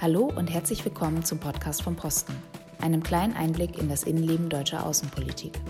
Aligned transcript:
Hallo 0.00 0.32
und 0.34 0.50
herzlich 0.50 0.82
willkommen 0.82 1.26
zum 1.26 1.38
Podcast 1.38 1.82
vom 1.82 1.94
Posten, 1.94 2.32
einem 2.80 3.02
kleinen 3.02 3.36
Einblick 3.36 3.76
in 3.76 3.90
das 3.90 4.04
Innenleben 4.04 4.48
deutscher 4.48 4.86
Außenpolitik. 4.86 5.60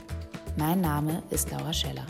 Mein 0.57 0.81
Name 0.81 1.25
ist 1.31 1.51
Laura 1.51 1.73
Scheller. 1.73 2.07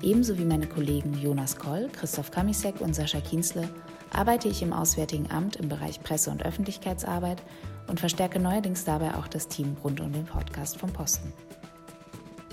Ebenso 0.00 0.38
wie 0.38 0.44
meine 0.44 0.68
Kollegen 0.68 1.12
Jonas 1.20 1.56
Koll, 1.56 1.88
Christoph 1.92 2.30
Kamisek 2.30 2.80
und 2.80 2.94
Sascha 2.94 3.20
Kienzle 3.20 3.68
arbeite 4.12 4.46
ich 4.46 4.62
im 4.62 4.72
Auswärtigen 4.72 5.28
Amt 5.28 5.56
im 5.56 5.68
Bereich 5.68 6.00
Presse- 6.00 6.30
und 6.30 6.46
Öffentlichkeitsarbeit 6.46 7.42
und 7.88 7.98
verstärke 7.98 8.38
neuerdings 8.38 8.84
dabei 8.84 9.16
auch 9.16 9.26
das 9.26 9.48
Team 9.48 9.76
rund 9.82 10.00
um 10.00 10.12
den 10.12 10.26
Podcast 10.26 10.78
vom 10.78 10.92
Posten. 10.92 11.32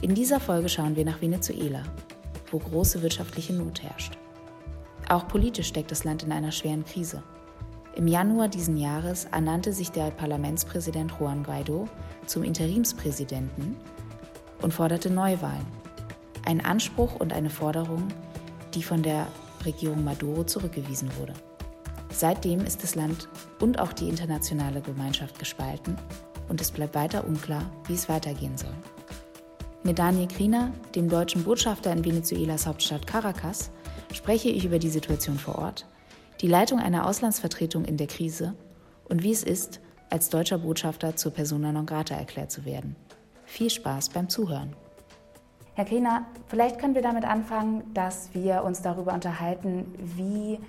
In 0.02 0.16
dieser 0.16 0.40
Folge 0.40 0.70
schauen 0.70 0.96
wir 0.96 1.06
nach 1.06 1.22
Venezuela, 1.22 1.84
wo 2.50 2.58
große 2.58 3.04
wirtschaftliche 3.04 3.54
Not 3.54 3.84
herrscht. 3.84 4.18
Auch 5.08 5.28
politisch 5.28 5.68
steckt 5.68 5.92
das 5.92 6.04
Land 6.04 6.24
in 6.24 6.32
einer 6.32 6.52
schweren 6.52 6.84
Krise. 6.84 7.22
Im 8.02 8.08
Januar 8.08 8.48
diesen 8.48 8.78
Jahres 8.78 9.26
ernannte 9.26 9.74
sich 9.74 9.92
der 9.92 10.10
Parlamentspräsident 10.10 11.14
Juan 11.20 11.44
Guaido 11.44 11.88
zum 12.26 12.42
Interimspräsidenten 12.42 13.76
und 14.64 14.74
forderte 14.74 15.12
Neuwahlen. 15.12 15.68
Ein 16.44 16.66
Anspruch 16.66 17.20
und 17.20 17.32
eine 17.32 17.52
Forderung, 17.52 18.08
die 18.74 18.82
von 18.82 19.04
der 19.04 19.28
Regierung 19.66 20.04
Maduro 20.04 20.44
zurückgewiesen 20.44 21.12
wurde. 21.20 21.34
Seitdem 22.10 22.62
ist 22.62 22.82
das 22.82 22.96
Land 22.96 23.30
und 23.60 23.78
auch 23.78 23.94
die 23.94 24.10
internationale 24.10 24.82
Gemeinschaft 24.82 25.38
gespalten 25.38 25.96
und 26.50 26.60
es 26.60 26.72
bleibt 26.72 26.96
weiter 26.96 27.28
unklar, 27.28 27.70
wie 27.86 27.94
es 27.94 28.10
weitergehen 28.10 28.58
soll. 28.58 28.74
Mit 29.84 30.00
Daniel 30.00 30.28
Kriener, 30.28 30.72
dem 30.96 31.08
deutschen 31.08 31.44
Botschafter 31.44 31.94
in 31.94 32.04
Venezuelas 32.04 32.66
Hauptstadt 32.66 33.06
Caracas, 33.06 33.70
spreche 34.12 34.50
ich 34.50 34.66
über 34.66 34.80
die 34.80 34.90
Situation 34.90 35.38
vor 35.38 35.60
Ort, 35.60 35.86
die 36.42 36.48
Leitung 36.48 36.80
einer 36.80 37.06
Auslandsvertretung 37.06 37.86
in 37.86 37.98
der 37.98 38.08
Krise 38.08 38.56
und 39.08 39.24
wie 39.24 39.32
es 39.32 39.44
ist, 39.44 39.80
als 40.10 40.30
deutscher 40.30 40.58
Botschafter 40.58 41.16
zur 41.16 41.32
Persona 41.32 41.72
non 41.72 41.86
grata 41.86 42.16
erklärt 42.16 42.52
zu 42.52 42.66
werden. 42.66 42.96
Viel 43.46 43.70
Spaß 43.70 44.10
beim 44.10 44.28
Zuhören. 44.28 44.76
Herr 45.74 45.86
Kriener, 45.86 46.26
vielleicht 46.48 46.80
können 46.80 46.96
wir 46.96 47.02
damit 47.02 47.24
anfangen, 47.24 47.84
dass 47.94 48.30
wir 48.34 48.64
uns 48.64 48.82
darüber 48.82 49.14
unterhalten, 49.14 49.86
wie 50.18 50.60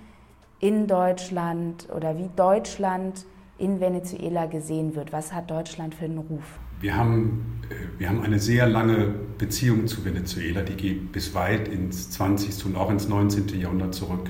in 0.59 0.87
Deutschland 0.87 1.89
oder 1.93 2.17
wie 2.17 2.29
Deutschland 2.35 3.25
in 3.57 3.79
Venezuela 3.79 4.45
gesehen 4.45 4.95
wird. 4.95 5.11
Was 5.11 5.33
hat 5.33 5.51
Deutschland 5.51 5.95
für 5.95 6.05
einen 6.05 6.19
Ruf? 6.19 6.59
Wir 6.79 6.95
haben, 6.95 7.61
äh, 7.69 7.99
wir 7.99 8.09
haben 8.09 8.21
eine 8.23 8.39
sehr 8.39 8.67
lange 8.67 9.13
Beziehung 9.37 9.87
zu 9.87 10.05
Venezuela, 10.05 10.61
die 10.61 10.75
geht 10.75 11.11
bis 11.11 11.33
weit 11.33 11.67
ins 11.67 12.11
20. 12.11 12.65
und 12.65 12.75
auch 12.75 12.89
ins 12.89 13.07
19. 13.07 13.59
Jahrhundert 13.59 13.93
zurück. 13.93 14.29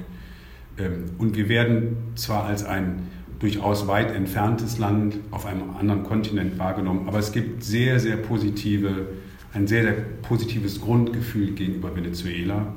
Ähm, 0.77 1.05
und 1.17 1.35
wir 1.35 1.49
werden 1.49 1.97
zwar 2.16 2.45
als 2.45 2.63
ein 2.63 3.07
durchaus 3.39 3.88
weit 3.88 4.16
entferntes 4.16 4.77
Land 4.77 5.16
auf 5.31 5.45
einem 5.45 5.71
anderen 5.71 6.03
Kontinent 6.03 6.57
wahrgenommen, 6.57 7.07
aber 7.07 7.19
es 7.19 7.31
gibt 7.31 7.63
sehr, 7.63 7.99
sehr 7.99 8.16
positive, 8.16 9.07
ein 9.53 9.67
sehr, 9.67 9.83
sehr 9.83 9.94
positives 10.21 10.79
Grundgefühl 10.79 11.51
gegenüber 11.51 11.95
Venezuela. 11.95 12.73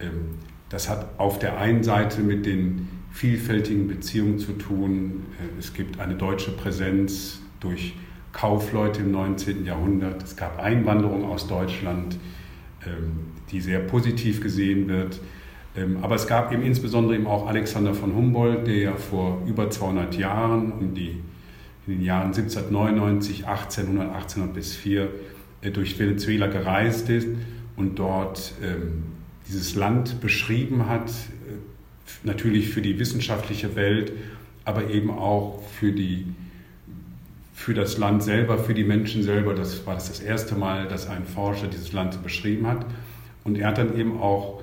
Ähm, 0.00 0.36
das 0.68 0.88
hat 0.88 1.18
auf 1.18 1.38
der 1.38 1.58
einen 1.58 1.82
Seite 1.82 2.20
mit 2.20 2.46
den 2.46 2.88
vielfältigen 3.12 3.86
Beziehungen 3.86 4.38
zu 4.38 4.52
tun. 4.52 5.22
Äh, 5.38 5.58
es 5.58 5.72
gibt 5.72 6.00
eine 6.00 6.16
deutsche 6.16 6.50
Präsenz 6.50 7.40
durch 7.60 7.94
Kaufleute 8.32 9.00
im 9.00 9.12
19. 9.12 9.64
Jahrhundert. 9.64 10.22
Es 10.22 10.36
gab 10.36 10.58
Einwanderung 10.58 11.24
aus 11.24 11.46
Deutschland, 11.46 12.18
ähm, 12.84 13.20
die 13.50 13.60
sehr 13.60 13.78
positiv 13.78 14.40
gesehen 14.40 14.88
wird. 14.88 15.20
Ähm, 15.76 15.98
aber 16.02 16.14
es 16.14 16.26
gab 16.26 16.52
eben 16.52 16.62
insbesondere 16.62 17.16
eben 17.16 17.26
auch 17.26 17.46
Alexander 17.46 17.94
von 17.94 18.14
Humboldt, 18.14 18.66
der 18.66 18.76
ja 18.76 18.96
vor 18.96 19.42
über 19.46 19.70
200 19.70 20.16
Jahren, 20.16 20.72
um 20.72 20.94
die, 20.94 21.20
in 21.86 21.94
den 21.94 22.02
Jahren 22.02 22.28
1799, 22.28 23.46
1800, 23.46 24.14
1800 24.14 24.54
bis 24.54 24.74
4 24.76 25.08
äh, 25.62 25.70
durch 25.70 25.98
Venezuela 25.98 26.46
gereist 26.46 27.08
ist 27.08 27.28
und 27.76 27.98
dort 27.98 28.54
ähm, 28.62 29.04
dieses 29.48 29.74
Land 29.74 30.20
beschrieben 30.20 30.88
hat, 30.88 31.10
äh, 31.10 32.22
natürlich 32.22 32.68
für 32.68 32.80
die 32.82 32.98
wissenschaftliche 32.98 33.74
Welt, 33.74 34.12
aber 34.64 34.90
eben 34.90 35.10
auch 35.10 35.62
für, 35.78 35.92
die, 35.92 36.26
für 37.52 37.74
das 37.74 37.98
Land 37.98 38.22
selber, 38.22 38.58
für 38.58 38.74
die 38.74 38.84
Menschen 38.84 39.22
selber. 39.22 39.54
Das 39.54 39.86
war 39.86 39.94
das, 39.94 40.20
erste 40.20 40.54
Mal, 40.54 40.88
dass 40.88 41.08
ein 41.08 41.24
Forscher 41.24 41.66
dieses 41.66 41.92
Land 41.92 42.22
beschrieben 42.22 42.66
hat. 42.66 42.86
Und 43.42 43.58
er 43.58 43.68
hat 43.68 43.78
dann 43.78 43.98
eben 43.98 44.18
auch 44.20 44.62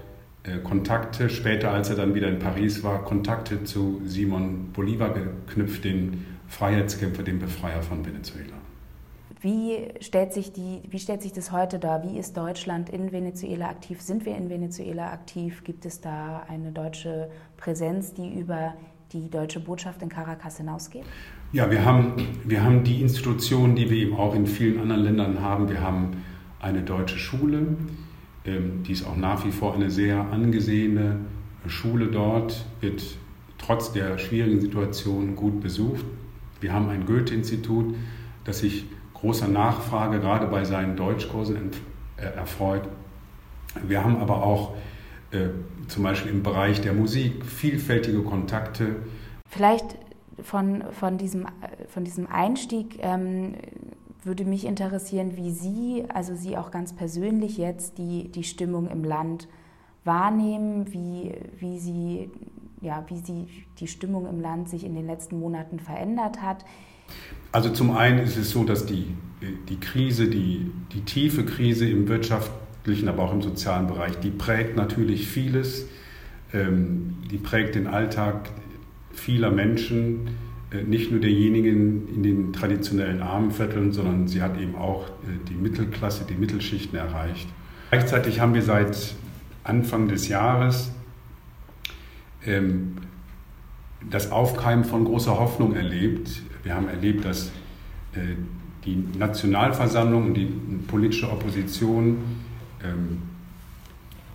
Kontakte, 0.64 1.30
später 1.30 1.72
als 1.72 1.90
er 1.90 1.96
dann 1.96 2.16
wieder 2.16 2.28
in 2.28 2.40
Paris 2.40 2.84
war, 2.84 3.04
Kontakte 3.04 3.64
zu 3.64 4.02
Simon 4.06 4.72
Bolivar 4.74 5.14
geknüpft, 5.14 5.84
den 5.84 6.26
Freiheitskämpfer, 6.48 7.24
den 7.24 7.40
Befreier 7.40 7.84
von 7.84 8.06
Venezuela. 8.06 8.54
Wie 9.42 9.90
stellt, 10.02 10.34
sich 10.34 10.52
die, 10.52 10.82
wie 10.90 11.00
stellt 11.00 11.22
sich 11.22 11.34
das 11.34 11.52
heute 11.52 11.80
dar? 11.80 12.04
Wie 12.04 12.20
ist 12.20 12.38
Deutschland 12.38 12.90
in 12.90 13.12
Venezuela 13.12 13.70
aktiv? 13.70 14.00
Sind 14.02 14.26
wir 14.26 14.38
in 14.38 14.50
Venezuela 14.50 15.12
aktiv? 15.12 15.64
Gibt 15.64 15.86
es 15.86 16.00
da 16.00 16.44
eine 16.48 16.72
deutsche 16.72 17.30
Präsenz, 17.58 18.14
die 18.14 18.40
über 18.40 18.76
die 19.14 19.30
deutsche 19.30 19.60
Botschaft 19.60 20.02
in 20.02 20.10
Caracas 20.10 20.58
hinausgeht? 20.58 21.06
Ja, 21.54 21.70
wir 21.72 21.84
haben, 21.84 22.14
wir 22.44 22.64
haben 22.64 22.84
die 22.84 23.02
Institutionen, 23.02 23.76
die 23.76 23.90
wir 23.90 23.98
eben 23.98 24.16
auch 24.16 24.36
in 24.36 24.46
vielen 24.46 24.80
anderen 24.80 25.04
Ländern 25.04 25.42
haben. 25.42 25.70
Wir 25.70 25.82
haben 25.82 26.24
eine 26.60 26.84
deutsche 26.84 27.18
Schule, 27.18 27.78
die 28.46 28.92
ist 28.92 29.06
auch 29.06 29.16
nach 29.16 29.46
wie 29.46 29.52
vor 29.52 29.76
eine 29.76 29.92
sehr 29.92 30.20
angesehene 30.32 31.18
Schule 31.68 32.08
dort, 32.08 32.66
wird 32.80 33.04
trotz 33.58 33.94
der 33.94 34.18
schwierigen 34.18 34.60
Situation 34.60 35.36
gut 35.36 35.62
besucht. 35.62 36.04
Wir 36.60 36.74
haben 36.74 36.90
ein 36.90 37.06
Goethe-Institut, 37.06 37.96
das 38.44 38.60
sich 38.60 38.86
großer 39.14 39.48
Nachfrage 39.48 40.20
gerade 40.20 40.48
bei 40.48 40.64
seinen 40.64 40.96
Deutschkursen 40.96 41.70
äh, 42.18 42.24
erfreut. 42.24 42.88
Wir 43.88 44.04
haben 44.04 44.18
aber 44.18 44.44
auch 44.44 44.74
äh, 45.32 45.50
zum 45.88 46.04
Beispiel 46.04 46.32
im 46.32 46.44
Bereich 46.44 46.82
der 46.82 46.94
Musik 46.94 47.46
vielfältige 47.46 48.22
Kontakte. 48.24 48.96
Vielleicht 49.48 49.98
von, 50.42 50.84
von, 50.92 51.18
diesem, 51.18 51.46
von 51.88 52.04
diesem 52.04 52.28
Einstieg 52.28 52.98
ähm, 53.02 53.54
würde 54.24 54.46
mich 54.46 54.66
interessieren, 54.66 55.36
wie 55.36 55.52
Sie, 55.52 56.04
also 56.10 56.36
Sie 56.36 56.58
auch 56.58 56.72
ganz 56.72 56.94
persönlich 56.94 57.58
jetzt, 57.58 57.98
die, 57.98 58.30
die 58.30 58.44
Stimmung 58.44 58.88
im 58.90 59.04
Land 59.04 59.48
wahrnehmen, 60.04 60.94
wie, 60.94 61.34
wie, 61.60 61.80
Sie, 61.80 62.30
ja, 62.82 63.04
wie 63.08 63.18
Sie 63.18 63.48
die 63.80 63.88
Stimmung 63.88 64.28
im 64.28 64.40
Land 64.40 64.70
sich 64.70 64.84
in 64.84 64.96
den 64.96 65.08
letzten 65.08 65.40
Monaten 65.40 65.80
verändert 65.80 66.42
hat. 66.42 66.66
Also 67.52 67.70
zum 67.70 67.92
einen 67.92 68.20
ist 68.20 68.38
es 68.38 68.52
so, 68.52 68.64
dass 68.64 68.86
die, 68.86 69.08
die 69.70 69.80
Krise, 69.80 70.28
die, 70.30 70.72
die 70.94 71.02
tiefe 71.02 71.44
Krise 71.44 71.90
im 71.90 72.08
wirtschaftlichen, 72.08 73.10
aber 73.10 73.24
auch 73.24 73.34
im 73.34 73.42
sozialen 73.42 73.88
Bereich, 73.88 74.20
die 74.20 74.32
prägt 74.32 74.78
natürlich 74.78 75.28
vieles. 75.28 75.88
Ähm, 76.54 77.18
die 77.30 77.38
prägt 77.38 77.76
den 77.76 77.88
Alltag 77.88 78.50
vieler 79.14 79.52
Menschen, 79.52 80.30
nicht 80.86 81.12
nur 81.12 81.20
derjenigen 81.20 82.08
in 82.08 82.24
den 82.24 82.54
traditionellen 82.54 83.22
Armenvierteln, 83.22 83.92
sondern 83.92 84.28
sie 84.28 84.42
hat 84.42 84.60
eben 84.60 84.76
auch 84.76 85.10
äh, 85.10 85.12
die 85.50 85.56
Mittelklasse, 85.56 86.26
die 86.30 86.36
Mittelschichten 86.36 86.98
erreicht. 86.98 87.48
Gleichzeitig 87.90 88.40
haben 88.40 88.54
wir 88.54 88.62
seit 88.62 89.16
Anfang 89.64 90.08
des 90.08 90.30
Jahres 90.30 90.92
ähm, 92.46 92.94
das 94.10 94.32
Aufkeimen 94.32 94.86
von 94.86 95.04
großer 95.04 95.38
Hoffnung 95.38 95.76
erlebt. 95.76 96.42
Wir 96.64 96.74
haben 96.74 96.88
erlebt, 96.88 97.26
dass 97.26 97.48
äh, 98.14 98.36
die 98.86 99.04
Nationalversammlung 99.18 100.28
und 100.28 100.34
die 100.36 100.48
politische 100.88 101.30
Opposition, 101.30 102.18
ähm, 102.84 103.22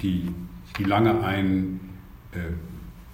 die, 0.02 0.30
die 0.78 0.84
lange 0.84 1.24
einen 1.24 1.80
äh, 2.32 2.38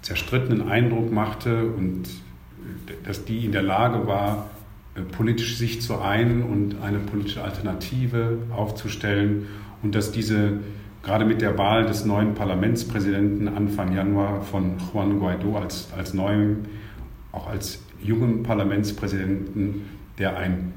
zerstrittenen 0.01 0.67
Eindruck 0.67 1.11
machte 1.11 1.65
und 1.65 2.07
äh, 2.07 2.22
dass 3.03 3.25
die 3.25 3.45
in 3.45 3.51
der 3.51 3.63
Lage 3.63 4.07
war, 4.07 4.49
politisch 5.11 5.57
sich 5.57 5.81
zu 5.81 5.99
einen 5.99 6.43
und 6.43 6.75
eine 6.83 6.99
politische 6.99 7.43
Alternative 7.43 8.37
aufzustellen 8.55 9.47
und 9.81 9.95
dass 9.95 10.11
diese 10.11 10.59
gerade 11.03 11.25
mit 11.25 11.41
der 11.41 11.57
Wahl 11.57 11.85
des 11.85 12.05
neuen 12.05 12.33
Parlamentspräsidenten 12.33 13.49
Anfang 13.49 13.93
Januar 13.93 14.41
von 14.41 14.77
Juan 14.91 15.19
Guaido 15.19 15.57
als, 15.57 15.89
als 15.95 16.13
neuem, 16.13 16.65
auch 17.31 17.47
als 17.47 17.83
jungen 18.01 18.43
Parlamentspräsidenten, 18.43 19.81
der 20.17 20.37
ein, 20.37 20.73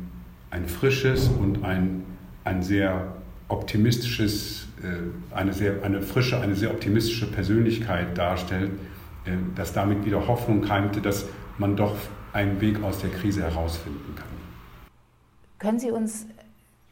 ein 0.51 0.67
frisches 0.67 1.29
und 1.29 1.65
ein, 1.65 2.03
ein 2.45 2.63
sehr 2.63 3.15
optimistisches, 3.49 4.67
äh, 4.83 5.35
eine, 5.35 5.53
sehr, 5.53 5.85
eine 5.85 6.03
frische, 6.03 6.41
eine 6.41 6.57
sehr 6.57 6.71
optimistische 6.71 7.27
Persönlichkeit 7.27 8.19
darstellt, 8.19 8.71
äh, 9.27 9.31
dass 9.55 9.73
damit 9.73 10.05
wieder 10.05 10.27
Hoffnung 10.27 10.63
keimte, 10.63 11.01
dass 11.01 11.27
man 11.59 11.77
doch 11.77 11.95
einen 12.33 12.61
Weg 12.61 12.83
aus 12.83 13.01
der 13.01 13.11
Krise 13.11 13.43
herausfinden 13.43 14.15
kann. 14.15 14.27
Können 15.59 15.79
Sie 15.79 15.91
uns 15.91 16.27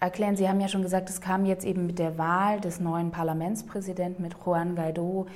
erklären, 0.00 0.36
Sie 0.36 0.48
haben 0.48 0.60
ja 0.60 0.68
schon 0.68 0.82
gesagt, 0.82 1.10
es 1.10 1.20
kam 1.20 1.44
jetzt 1.44 1.64
eben 1.64 1.86
mit 1.86 1.98
der 1.98 2.18
Wahl 2.18 2.60
des 2.60 2.80
neuen 2.80 3.10
Parlamentspräsidenten, 3.10 4.22
mit 4.22 4.36
Juan 4.44 4.74
Guaido, 4.74 5.26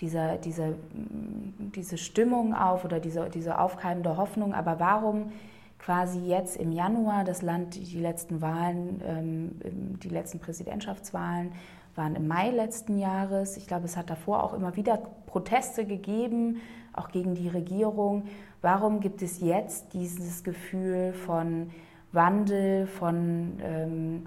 dieser, 0.00 0.36
diese, 0.36 0.74
diese 0.92 1.98
Stimmung 1.98 2.54
auf 2.54 2.84
oder 2.84 3.00
diese, 3.00 3.28
diese 3.30 3.58
aufkeimende 3.58 4.16
Hoffnung. 4.16 4.54
Aber 4.54 4.78
warum 4.78 5.32
quasi 5.78 6.20
jetzt 6.20 6.56
im 6.56 6.72
Januar 6.72 7.24
das 7.24 7.42
Land 7.42 7.74
die 7.74 7.98
letzten 7.98 8.40
Wahlen, 8.40 9.00
ähm, 9.06 9.98
die 10.02 10.08
letzten 10.08 10.38
Präsidentschaftswahlen 10.38 11.52
waren 11.94 12.14
im 12.14 12.28
Mai 12.28 12.50
letzten 12.50 12.98
Jahres. 12.98 13.56
Ich 13.56 13.66
glaube, 13.66 13.86
es 13.86 13.96
hat 13.96 14.08
davor 14.08 14.42
auch 14.42 14.54
immer 14.54 14.76
wieder 14.76 14.98
Proteste 15.26 15.84
gegeben, 15.84 16.60
auch 16.92 17.08
gegen 17.08 17.34
die 17.34 17.48
Regierung. 17.48 18.24
Warum 18.60 19.00
gibt 19.00 19.22
es 19.22 19.40
jetzt 19.40 19.92
dieses 19.92 20.42
Gefühl 20.42 21.12
von 21.12 21.70
Wandel, 22.12 22.86
von 22.86 23.52
ähm, 23.62 24.22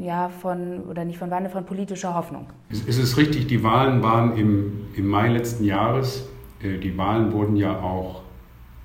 ja, 0.00 0.28
von, 0.28 0.80
oder 0.84 1.04
nicht 1.04 1.18
von 1.18 1.30
Wandel, 1.30 1.50
von 1.50 1.64
politischer 1.64 2.14
Hoffnung. 2.14 2.46
Es 2.70 2.98
ist 2.98 3.16
richtig, 3.16 3.46
die 3.46 3.62
Wahlen 3.62 4.02
waren 4.02 4.36
im, 4.36 4.88
im 4.94 5.08
Mai 5.08 5.28
letzten 5.28 5.64
Jahres. 5.64 6.28
Äh, 6.62 6.78
die 6.78 6.96
Wahlen 6.96 7.32
wurden 7.32 7.56
ja 7.56 7.80
auch 7.80 8.22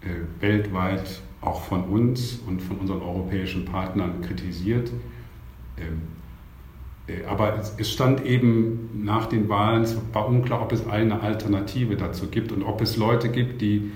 äh, 0.01 0.41
weltweit 0.41 1.21
auch 1.41 1.61
von 1.61 1.83
uns 1.85 2.41
und 2.47 2.61
von 2.61 2.77
unseren 2.77 3.01
europäischen 3.01 3.65
Partnern 3.65 4.21
kritisiert. 4.21 4.91
Ähm, 5.77 5.83
äh, 5.83 6.16
aber 7.27 7.61
es 7.77 7.91
stand 7.91 8.25
eben 8.25 9.03
nach 9.05 9.27
den 9.27 9.47
Wahlen, 9.47 9.83
es 9.83 9.97
war 10.13 10.27
unklar, 10.27 10.61
ob 10.61 10.71
es 10.73 10.87
eine 10.87 11.21
Alternative 11.21 11.95
dazu 11.95 12.27
gibt 12.27 12.51
und 12.51 12.63
ob 12.63 12.81
es 12.81 12.97
Leute 12.97 13.29
gibt, 13.29 13.61
die 13.61 13.91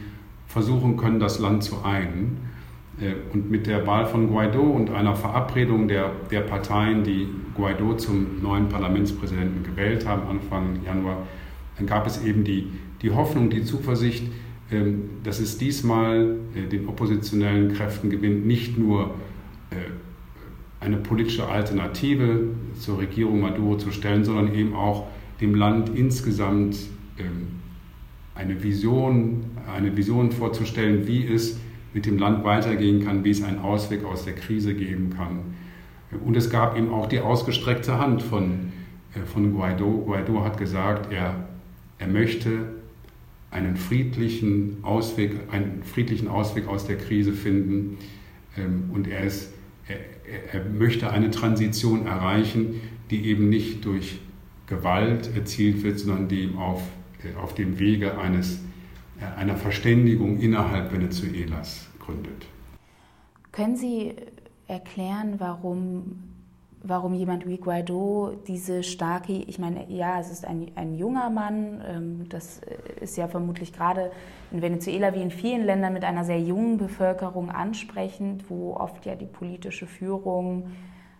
versuchen 0.48 0.98
können, 0.98 1.20
das 1.20 1.40
Land 1.40 1.64
zu 1.64 1.84
einen. 1.84 2.52
Äh, 3.00 3.16
und 3.34 3.50
mit 3.50 3.68
der 3.68 3.88
Wahl 3.88 4.06
von 4.06 4.30
Guaido 4.30 4.62
und 4.62 4.90
einer 4.92 5.16
Verabredung 5.16 5.88
der, 5.88 6.12
der 6.30 6.42
Parteien, 6.42 7.04
die 7.04 7.28
Guaido 7.56 7.96
zum 7.96 8.42
neuen 8.42 8.70
Parlamentspräsidenten 8.70 9.64
gewählt 9.64 10.08
haben, 10.08 10.24
Anfang 10.30 10.80
Januar, 10.86 11.28
dann 11.78 11.88
gab 11.88 12.06
es 12.06 12.24
eben 12.24 12.44
die, 12.44 12.68
die 13.02 13.12
Hoffnung, 13.12 13.50
die 13.50 13.64
Zuversicht, 13.64 14.28
ähm, 14.72 15.10
dass 15.24 15.40
es 15.40 15.58
diesmal 15.58 16.38
äh, 16.56 16.68
den 16.68 16.88
oppositionellen 16.88 17.74
Kräften 17.74 18.10
gewinnt, 18.10 18.46
nicht 18.46 18.78
nur 18.78 19.16
äh, 19.72 19.76
eine 20.82 20.98
politische 20.98 21.48
Alternative 21.48 22.50
zur 22.78 22.98
Regierung 23.00 23.40
Maduro 23.40 23.78
zu 23.78 23.92
stellen, 23.92 24.26
sondern 24.26 24.54
eben 24.54 24.74
auch 24.74 25.08
dem 25.40 25.56
Land 25.56 25.90
insgesamt 25.96 26.78
ähm, 27.18 27.60
eine 28.36 28.62
Vision, 28.64 29.46
eine 29.74 29.96
Vision 29.96 30.32
vorzustellen, 30.32 31.08
wie 31.08 31.26
es 31.26 31.60
mit 31.94 32.06
dem 32.06 32.18
Land 32.18 32.44
weitergehen 32.44 33.06
kann, 33.06 33.24
wie 33.24 33.30
es 33.30 33.44
einen 33.44 33.60
Ausweg 33.60 34.04
aus 34.06 34.26
der 34.26 34.34
Krise 34.34 34.74
geben 34.74 35.12
kann. 35.16 35.40
Und 36.26 36.36
es 36.36 36.50
gab 36.50 36.78
eben 36.78 36.92
auch 36.92 37.08
die 37.08 37.20
ausgestreckte 37.20 38.00
Hand 38.00 38.22
von, 38.24 38.72
äh, 39.14 39.26
von 39.26 39.54
Guaido. 39.54 40.04
Guaido 40.06 40.44
hat 40.44 40.58
gesagt, 40.58 41.12
er, 41.14 41.48
er 42.00 42.08
möchte 42.08 42.66
einen 43.52 43.76
friedlichen 43.76 44.78
Ausweg, 44.82 45.34
einen 45.52 45.84
friedlichen 45.84 46.28
Ausweg 46.28 46.68
aus 46.68 46.88
der 46.88 46.98
Krise 46.98 47.34
finden. 47.34 47.98
Ähm, 48.58 48.90
und 48.94 49.08
er, 49.08 49.24
ist, 49.24 49.54
er, 49.92 50.54
er 50.54 50.66
möchte 50.66 51.12
eine 51.12 51.32
Transition 51.32 52.08
erreichen, 52.08 52.82
die 53.10 53.26
eben 53.26 53.50
nicht 53.50 53.86
durch 53.86 54.20
Gewalt 54.68 55.36
erzielt 55.36 55.84
wird, 55.84 56.00
sondern 56.00 56.28
die 56.28 56.54
auf, 56.58 56.82
äh, 57.24 57.38
auf 57.38 57.56
dem 57.56 57.80
Wege 57.80 58.18
eines 58.18 58.62
einer 59.38 59.56
Verständigung 59.56 60.40
innerhalb 60.40 60.92
Venezuelas 60.92 61.88
gründet. 62.00 62.46
Können 63.52 63.76
Sie 63.76 64.14
erklären, 64.68 65.36
warum, 65.38 66.24
warum 66.84 67.14
jemand 67.14 67.48
wie 67.48 67.58
Guaido 67.58 68.34
diese 68.48 68.84
starke, 68.84 69.34
ich 69.34 69.60
meine, 69.60 69.90
ja, 69.90 70.20
es 70.20 70.32
ist 70.32 70.46
ein, 70.46 70.72
ein 70.76 70.96
junger 70.96 71.30
Mann, 71.30 71.84
ähm, 71.88 72.30
das 72.30 72.62
ist 73.00 73.18
ja 73.18 73.28
vermutlich 73.28 73.74
gerade 73.74 74.12
in 74.52 74.62
Venezuela 74.62 75.14
wie 75.14 75.22
in 75.22 75.32
vielen 75.32 75.66
Ländern 75.66 75.94
mit 75.94 76.04
einer 76.04 76.26
sehr 76.26 76.40
jungen 76.40 76.78
Bevölkerung 76.78 77.52
ansprechend, 77.52 78.50
wo 78.50 78.76
oft 78.76 79.06
ja 79.06 79.16
die 79.16 79.28
politische 79.28 79.86
Führung 79.86 80.72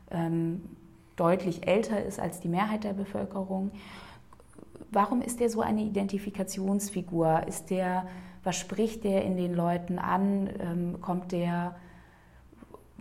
ähm, 0.10 0.62
deutlich 1.16 1.68
älter 1.68 2.04
ist 2.04 2.20
als 2.20 2.40
die 2.40 2.50
Mehrheit 2.50 2.84
der 2.84 2.94
Bevölkerung. 2.94 3.72
Warum 4.92 5.22
ist 5.22 5.40
er 5.40 5.50
so 5.50 5.62
eine 5.62 5.84
Identifikationsfigur? 5.84 7.44
Ist 7.48 7.70
der, 7.70 8.08
was 8.44 8.58
spricht 8.58 9.04
der 9.04 9.24
in 9.24 9.38
den 9.38 9.54
Leuten 9.54 10.00
an? 10.00 10.50
Ähm, 10.60 11.02
kommt 11.02 11.32
der, 11.32 11.76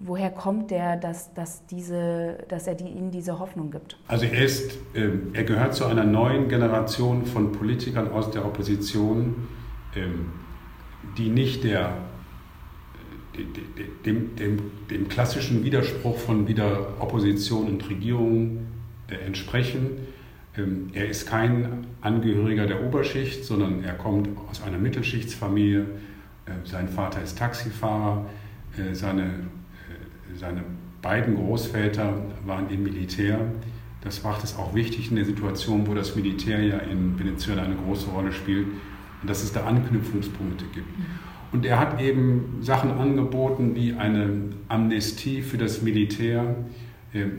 woher 0.00 0.30
kommt 0.30 0.70
der, 0.70 0.96
dass, 0.96 1.32
dass, 1.34 1.64
diese, 1.66 2.38
dass 2.48 2.66
er 2.66 2.74
die, 2.74 2.88
ihnen 2.88 3.10
diese 3.10 3.38
Hoffnung 3.38 3.70
gibt? 3.70 3.96
Also 4.08 4.26
er, 4.26 4.44
ist, 4.44 4.72
äh, 4.94 5.10
er 5.32 5.44
gehört 5.44 5.74
zu 5.74 5.84
einer 5.84 6.04
neuen 6.04 6.48
Generation 6.48 7.24
von 7.24 7.52
Politikern 7.52 8.10
aus 8.10 8.30
der 8.30 8.44
Opposition, 8.44 9.48
äh, 9.94 10.00
die 11.16 11.28
nicht 11.28 11.62
der, 11.64 11.92
dem, 14.04 14.34
dem, 14.36 14.58
dem, 14.90 15.08
klassischen 15.08 15.64
Widerspruch 15.64 16.18
von 16.18 16.48
wieder 16.48 16.94
Opposition 16.98 17.66
und 17.68 17.88
Regierung 17.88 18.66
äh, 19.08 19.14
entsprechen 19.26 20.08
ähm, 20.56 20.88
er 20.92 21.08
ist 21.08 21.28
kein 21.28 21.86
Angehöriger 22.00 22.66
der 22.66 22.84
Oberschicht, 22.84 23.44
sondern 23.44 23.84
er 23.84 23.94
kommt 23.94 24.28
aus 24.50 24.62
einer 24.62 24.78
Mittelschichtsfamilie. 24.78 25.82
Äh, 26.46 26.50
sein 26.64 26.88
Vater 26.88 27.22
ist 27.22 27.38
Taxifahrer. 27.38 28.26
Äh, 28.76 28.94
seine, 28.94 29.30
seine 30.36 30.62
beiden 31.02 31.36
Großväter 31.36 32.14
waren 32.44 32.70
im 32.70 32.82
Militär. 32.82 33.40
Das 34.02 34.22
macht 34.22 34.44
es 34.44 34.56
auch 34.56 34.74
wichtig 34.74 35.10
in 35.10 35.16
der 35.16 35.24
Situation, 35.24 35.86
wo 35.86 35.94
das 35.94 36.16
Militär 36.16 36.62
ja 36.62 36.78
in 36.78 37.18
Venezuela 37.18 37.62
eine 37.62 37.76
große 37.76 38.10
Rolle 38.10 38.32
spielt, 38.32 38.66
dass 39.26 39.42
es 39.42 39.52
da 39.52 39.64
Anknüpfungspunkte 39.64 40.64
gibt. 40.72 40.88
Und 41.52 41.66
er 41.66 41.78
hat 41.78 42.00
eben 42.00 42.58
Sachen 42.60 42.90
angeboten 42.92 43.74
wie 43.74 43.94
eine 43.94 44.50
Amnestie 44.68 45.42
für 45.42 45.58
das 45.58 45.82
Militär, 45.82 46.54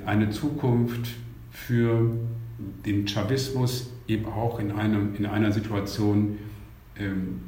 eine 0.05 0.29
Zukunft 0.29 1.15
für 1.49 2.11
den 2.85 3.07
Chavismus 3.07 3.91
eben 4.07 4.25
auch 4.25 4.59
in, 4.59 4.71
einem, 4.71 5.15
in 5.15 5.25
einer 5.25 5.51
Situation, 5.51 6.37
ähm, 6.97 7.41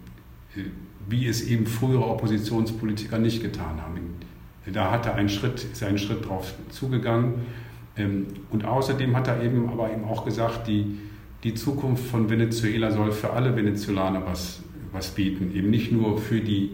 äh, 0.56 0.62
wie 1.10 1.28
es 1.28 1.46
eben 1.48 1.66
frühere 1.66 2.06
Oppositionspolitiker 2.06 3.20
nicht 3.20 3.42
getan 3.42 3.82
haben. 3.82 4.00
Da 4.72 4.92
hat 4.92 5.06
er 5.06 5.16
einen 5.16 5.30
Schritt, 5.30 5.64
ist 5.64 5.84
einen 5.84 5.98
Schritt 5.98 6.28
drauf 6.28 6.54
zugegangen. 6.70 7.46
Ähm, 7.98 8.28
und 8.50 8.66
außerdem 8.66 9.16
hat 9.16 9.28
er 9.28 9.44
eben 9.44 9.70
aber 9.70 9.92
eben 9.92 10.06
auch 10.06 10.26
gesagt, 10.26 10.68
die, 10.68 11.00
die 11.44 11.54
Zukunft 11.54 12.06
von 12.06 12.30
Venezuela 12.30 12.92
soll 12.92 13.12
für 13.12 13.32
alle 13.32 13.56
Venezolaner 13.56 14.26
was, 14.26 14.64
was 14.92 15.10
bieten. 15.12 15.54
Eben 15.54 15.70
nicht 15.70 15.92
nur 15.92 16.18
für, 16.18 16.40
die, 16.40 16.72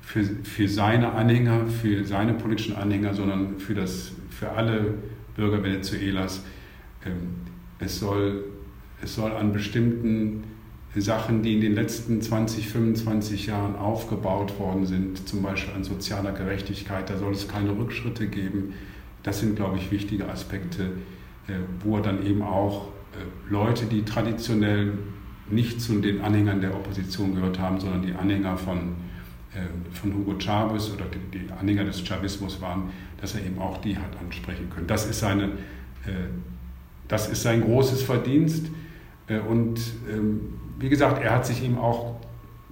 für, 0.00 0.22
für 0.22 0.68
seine 0.68 1.12
Anhänger, 1.12 1.66
für 1.66 2.04
seine 2.04 2.34
politischen 2.34 2.76
Anhänger, 2.76 3.14
sondern 3.14 3.58
für, 3.58 3.74
das, 3.74 4.12
für 4.30 4.50
alle 4.50 4.94
Bürger 5.34 5.62
Venezuelas. 5.62 6.44
Ähm, 7.04 7.34
es 7.80 7.98
soll, 7.98 8.44
es 9.02 9.16
soll 9.16 9.32
an 9.32 9.52
bestimmten 9.52 10.44
Sachen, 11.00 11.42
die 11.42 11.54
in 11.54 11.62
den 11.62 11.74
letzten 11.74 12.20
20, 12.20 12.68
25 12.68 13.46
Jahren 13.46 13.76
aufgebaut 13.76 14.58
worden 14.58 14.84
sind, 14.84 15.26
zum 15.26 15.42
Beispiel 15.42 15.74
an 15.74 15.84
sozialer 15.84 16.32
Gerechtigkeit, 16.32 17.08
da 17.08 17.16
soll 17.16 17.32
es 17.32 17.48
keine 17.48 17.70
Rückschritte 17.70 18.26
geben. 18.26 18.74
Das 19.22 19.40
sind, 19.40 19.56
glaube 19.56 19.78
ich, 19.78 19.90
wichtige 19.90 20.28
Aspekte, 20.28 20.84
äh, 21.48 21.54
wo 21.82 21.96
er 21.96 22.02
dann 22.02 22.26
eben 22.26 22.42
auch 22.42 22.88
äh, 22.88 23.50
Leute, 23.50 23.86
die 23.86 24.02
traditionell 24.04 24.98
nicht 25.48 25.80
zu 25.80 25.98
den 26.00 26.20
Anhängern 26.20 26.60
der 26.60 26.74
Opposition 26.74 27.34
gehört 27.34 27.58
haben, 27.58 27.80
sondern 27.80 28.02
die 28.02 28.12
Anhänger 28.12 28.58
von, 28.58 28.96
äh, 29.54 29.94
von 29.96 30.12
Hugo 30.14 30.38
Chavez 30.38 30.90
oder 30.90 31.06
die 31.32 31.50
Anhänger 31.58 31.84
des 31.84 32.06
Chavismus 32.06 32.60
waren, 32.60 32.90
dass 33.18 33.34
er 33.34 33.46
eben 33.46 33.58
auch 33.58 33.78
die 33.78 33.96
hat 33.96 34.18
ansprechen 34.20 34.68
können. 34.68 34.86
Das 34.86 35.06
ist 35.06 35.20
seine 35.20 35.50
das 37.06 37.28
ist 37.28 37.44
sein 37.44 37.60
großes 37.60 38.02
Verdienst. 38.02 38.66
Und 39.48 39.78
ähm, 40.10 40.40
wie 40.78 40.88
gesagt, 40.88 41.22
er 41.22 41.34
hat 41.34 41.46
sich 41.46 41.64
eben 41.64 41.78
auch 41.78 42.16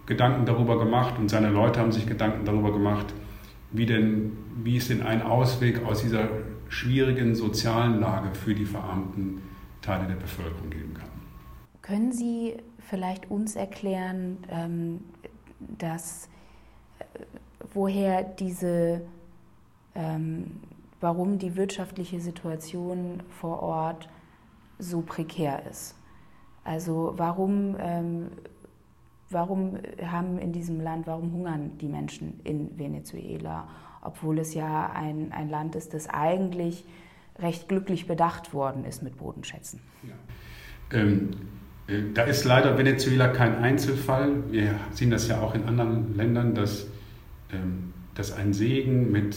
Gedanken 0.06 0.44
darüber 0.44 0.78
gemacht 0.78 1.14
und 1.18 1.28
seine 1.28 1.50
Leute 1.50 1.80
haben 1.80 1.92
sich 1.92 2.06
Gedanken 2.06 2.44
darüber 2.44 2.72
gemacht, 2.72 3.14
wie, 3.70 3.86
denn, 3.86 4.36
wie 4.62 4.76
es 4.76 4.88
denn 4.88 5.02
einen 5.02 5.22
Ausweg 5.22 5.84
aus 5.84 6.02
dieser 6.02 6.28
schwierigen 6.68 7.34
sozialen 7.34 8.00
Lage 8.00 8.34
für 8.34 8.54
die 8.54 8.64
verarmten 8.64 9.42
Teile 9.82 10.06
der 10.06 10.16
Bevölkerung 10.16 10.70
geben 10.70 10.94
kann. 10.94 11.08
Können 11.82 12.12
Sie 12.12 12.56
vielleicht 12.78 13.30
uns 13.30 13.56
erklären, 13.56 14.38
ähm, 14.50 15.00
dass, 15.78 16.28
äh, 16.98 17.04
woher 17.72 18.22
diese, 18.24 19.02
ähm, 19.94 20.60
warum 21.00 21.38
die 21.38 21.56
wirtschaftliche 21.56 22.20
Situation 22.20 23.22
vor 23.40 23.62
Ort 23.62 24.08
so 24.78 25.02
prekär 25.02 25.62
ist. 25.70 25.94
Also 26.70 27.14
warum, 27.16 27.74
ähm, 27.80 28.26
warum 29.28 29.76
haben 30.06 30.38
in 30.38 30.52
diesem 30.52 30.80
Land, 30.80 31.08
warum 31.08 31.32
hungern 31.32 31.72
die 31.80 31.88
Menschen 31.88 32.38
in 32.44 32.78
Venezuela, 32.78 33.66
obwohl 34.02 34.38
es 34.38 34.54
ja 34.54 34.88
ein, 34.94 35.32
ein 35.32 35.50
Land 35.50 35.74
ist, 35.74 35.94
das 35.94 36.08
eigentlich 36.08 36.84
recht 37.40 37.68
glücklich 37.68 38.06
bedacht 38.06 38.54
worden 38.54 38.84
ist 38.84 39.02
mit 39.02 39.18
Bodenschätzen. 39.18 39.80
Ja. 40.04 40.96
Ähm, 40.96 41.30
äh, 41.88 42.02
da 42.14 42.22
ist 42.22 42.44
leider 42.44 42.78
Venezuela 42.78 43.26
kein 43.26 43.56
Einzelfall. 43.56 44.52
Wir 44.52 44.76
sehen 44.92 45.10
das 45.10 45.26
ja 45.26 45.40
auch 45.40 45.56
in 45.56 45.64
anderen 45.64 46.16
Ländern, 46.16 46.54
dass, 46.54 46.86
ähm, 47.52 47.92
dass 48.14 48.30
ein 48.30 48.52
Segen 48.52 49.10
mit 49.10 49.36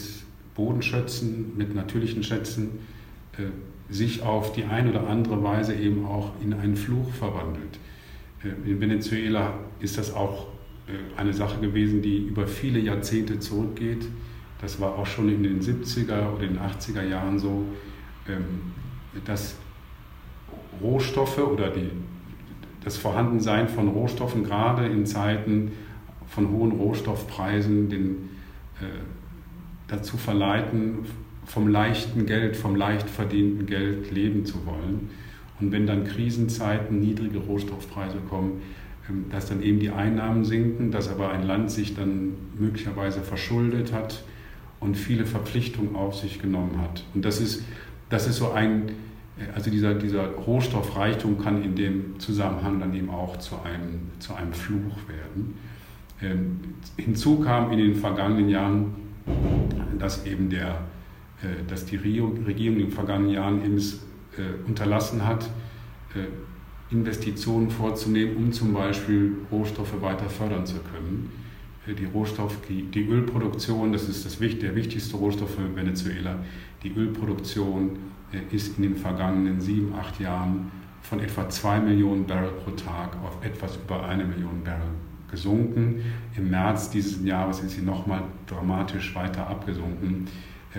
Bodenschätzen, 0.54 1.56
mit 1.56 1.74
natürlichen 1.74 2.22
Schätzen 2.22 2.78
äh, 3.36 3.50
sich 3.88 4.22
auf 4.22 4.52
die 4.52 4.64
eine 4.64 4.90
oder 4.90 5.08
andere 5.08 5.42
Weise 5.42 5.74
eben 5.74 6.06
auch 6.06 6.32
in 6.42 6.54
einen 6.54 6.76
Fluch 6.76 7.12
verwandelt. 7.12 7.78
Äh, 8.42 8.70
in 8.70 8.80
Venezuela 8.80 9.54
ist 9.80 9.98
das 9.98 10.14
auch 10.14 10.46
äh, 10.86 11.18
eine 11.18 11.32
Sache 11.32 11.60
gewesen, 11.60 12.02
die 12.02 12.18
über 12.26 12.46
viele 12.46 12.78
Jahrzehnte 12.78 13.38
zurückgeht. 13.38 14.06
Das 14.60 14.80
war 14.80 14.98
auch 14.98 15.06
schon 15.06 15.28
in 15.28 15.42
den 15.42 15.60
70er 15.60 16.32
oder 16.32 16.46
den 16.46 16.58
80er 16.58 17.02
Jahren 17.02 17.38
so, 17.38 17.64
ähm, 18.28 18.72
dass 19.24 19.56
Rohstoffe 20.80 21.38
oder 21.38 21.70
die, 21.70 21.90
das 22.82 22.96
Vorhandensein 22.96 23.68
von 23.68 23.88
Rohstoffen 23.88 24.44
gerade 24.44 24.86
in 24.86 25.06
Zeiten 25.06 25.72
von 26.26 26.50
hohen 26.50 26.72
Rohstoffpreisen 26.72 27.88
den, 27.88 28.30
äh, 28.80 28.86
dazu 29.88 30.16
verleiten, 30.16 31.06
vom 31.44 31.68
leichten 31.68 32.26
Geld, 32.26 32.56
vom 32.56 32.76
leicht 32.76 33.08
verdienten 33.08 33.66
Geld 33.66 34.10
leben 34.10 34.44
zu 34.44 34.64
wollen. 34.66 35.10
Und 35.60 35.72
wenn 35.72 35.86
dann 35.86 36.04
Krisenzeiten, 36.04 37.00
niedrige 37.00 37.38
Rohstoffpreise 37.38 38.18
kommen, 38.28 38.62
ähm, 39.08 39.26
dass 39.30 39.46
dann 39.46 39.62
eben 39.62 39.78
die 39.78 39.90
Einnahmen 39.90 40.44
sinken, 40.44 40.90
dass 40.90 41.08
aber 41.08 41.30
ein 41.30 41.46
Land 41.46 41.70
sich 41.70 41.94
dann 41.94 42.34
möglicherweise 42.58 43.20
verschuldet 43.20 43.92
hat 43.92 44.24
und 44.80 44.96
viele 44.96 45.26
Verpflichtungen 45.26 45.96
auf 45.96 46.16
sich 46.16 46.40
genommen 46.40 46.80
hat. 46.80 47.04
Und 47.14 47.24
das 47.24 47.40
ist, 47.40 47.64
das 48.10 48.26
ist 48.26 48.36
so 48.36 48.52
ein, 48.52 48.88
äh, 49.38 49.54
also 49.54 49.70
dieser, 49.70 49.94
dieser 49.94 50.28
Rohstoffreichtum 50.28 51.38
kann 51.38 51.62
in 51.62 51.74
dem 51.74 52.18
Zusammenhang 52.18 52.80
dann 52.80 52.94
eben 52.94 53.10
auch 53.10 53.36
zu 53.38 53.56
einem, 53.62 54.10
zu 54.18 54.34
einem 54.34 54.52
Fluch 54.52 54.96
werden. 55.08 55.54
Ähm, 56.22 56.60
hinzu 56.96 57.40
kam 57.40 57.72
in 57.72 57.78
den 57.78 57.94
vergangenen 57.94 58.48
Jahren, 58.48 58.94
dass 59.98 60.26
eben 60.26 60.50
der, 60.50 60.80
dass 61.68 61.84
die 61.86 61.96
Regierung 61.96 62.46
in 62.46 62.78
den 62.78 62.90
vergangenen 62.90 63.30
Jahren 63.30 63.64
eben 63.64 63.78
äh, 63.78 64.66
unterlassen 64.66 65.26
hat, 65.26 65.50
Investitionen 66.90 67.70
vorzunehmen, 67.70 68.36
um 68.36 68.52
zum 68.52 68.72
Beispiel 68.72 69.32
Rohstoffe 69.50 70.00
weiter 70.00 70.28
fördern 70.30 70.64
zu 70.64 70.76
können. 70.76 71.30
Die 71.86 72.04
Rohstoff, 72.04 72.58
die 72.68 73.08
Ölproduktion, 73.08 73.92
das 73.92 74.08
ist 74.08 74.24
das, 74.24 74.38
der 74.38 74.74
wichtigste 74.74 75.16
Rohstoff 75.16 75.54
für 75.54 75.76
Venezuela. 75.76 76.36
Die 76.82 76.92
Ölproduktion 76.94 77.98
äh, 78.32 78.54
ist 78.54 78.78
in 78.78 78.84
den 78.84 78.96
vergangenen 78.96 79.60
sieben, 79.60 79.94
acht 79.94 80.18
Jahren 80.20 80.70
von 81.02 81.20
etwa 81.20 81.48
zwei 81.50 81.80
Millionen 81.80 82.26
Barrel 82.26 82.52
pro 82.52 82.70
Tag 82.70 83.16
auf 83.22 83.44
etwas 83.44 83.76
über 83.76 84.06
eine 84.06 84.24
Million 84.24 84.62
Barrel 84.64 84.88
gesunken. 85.30 86.00
Im 86.36 86.50
März 86.50 86.90
dieses 86.90 87.22
Jahres 87.24 87.60
ist 87.60 87.72
sie 87.72 87.82
nochmal 87.82 88.22
dramatisch 88.46 89.14
weiter 89.14 89.46
abgesunken. 89.46 90.26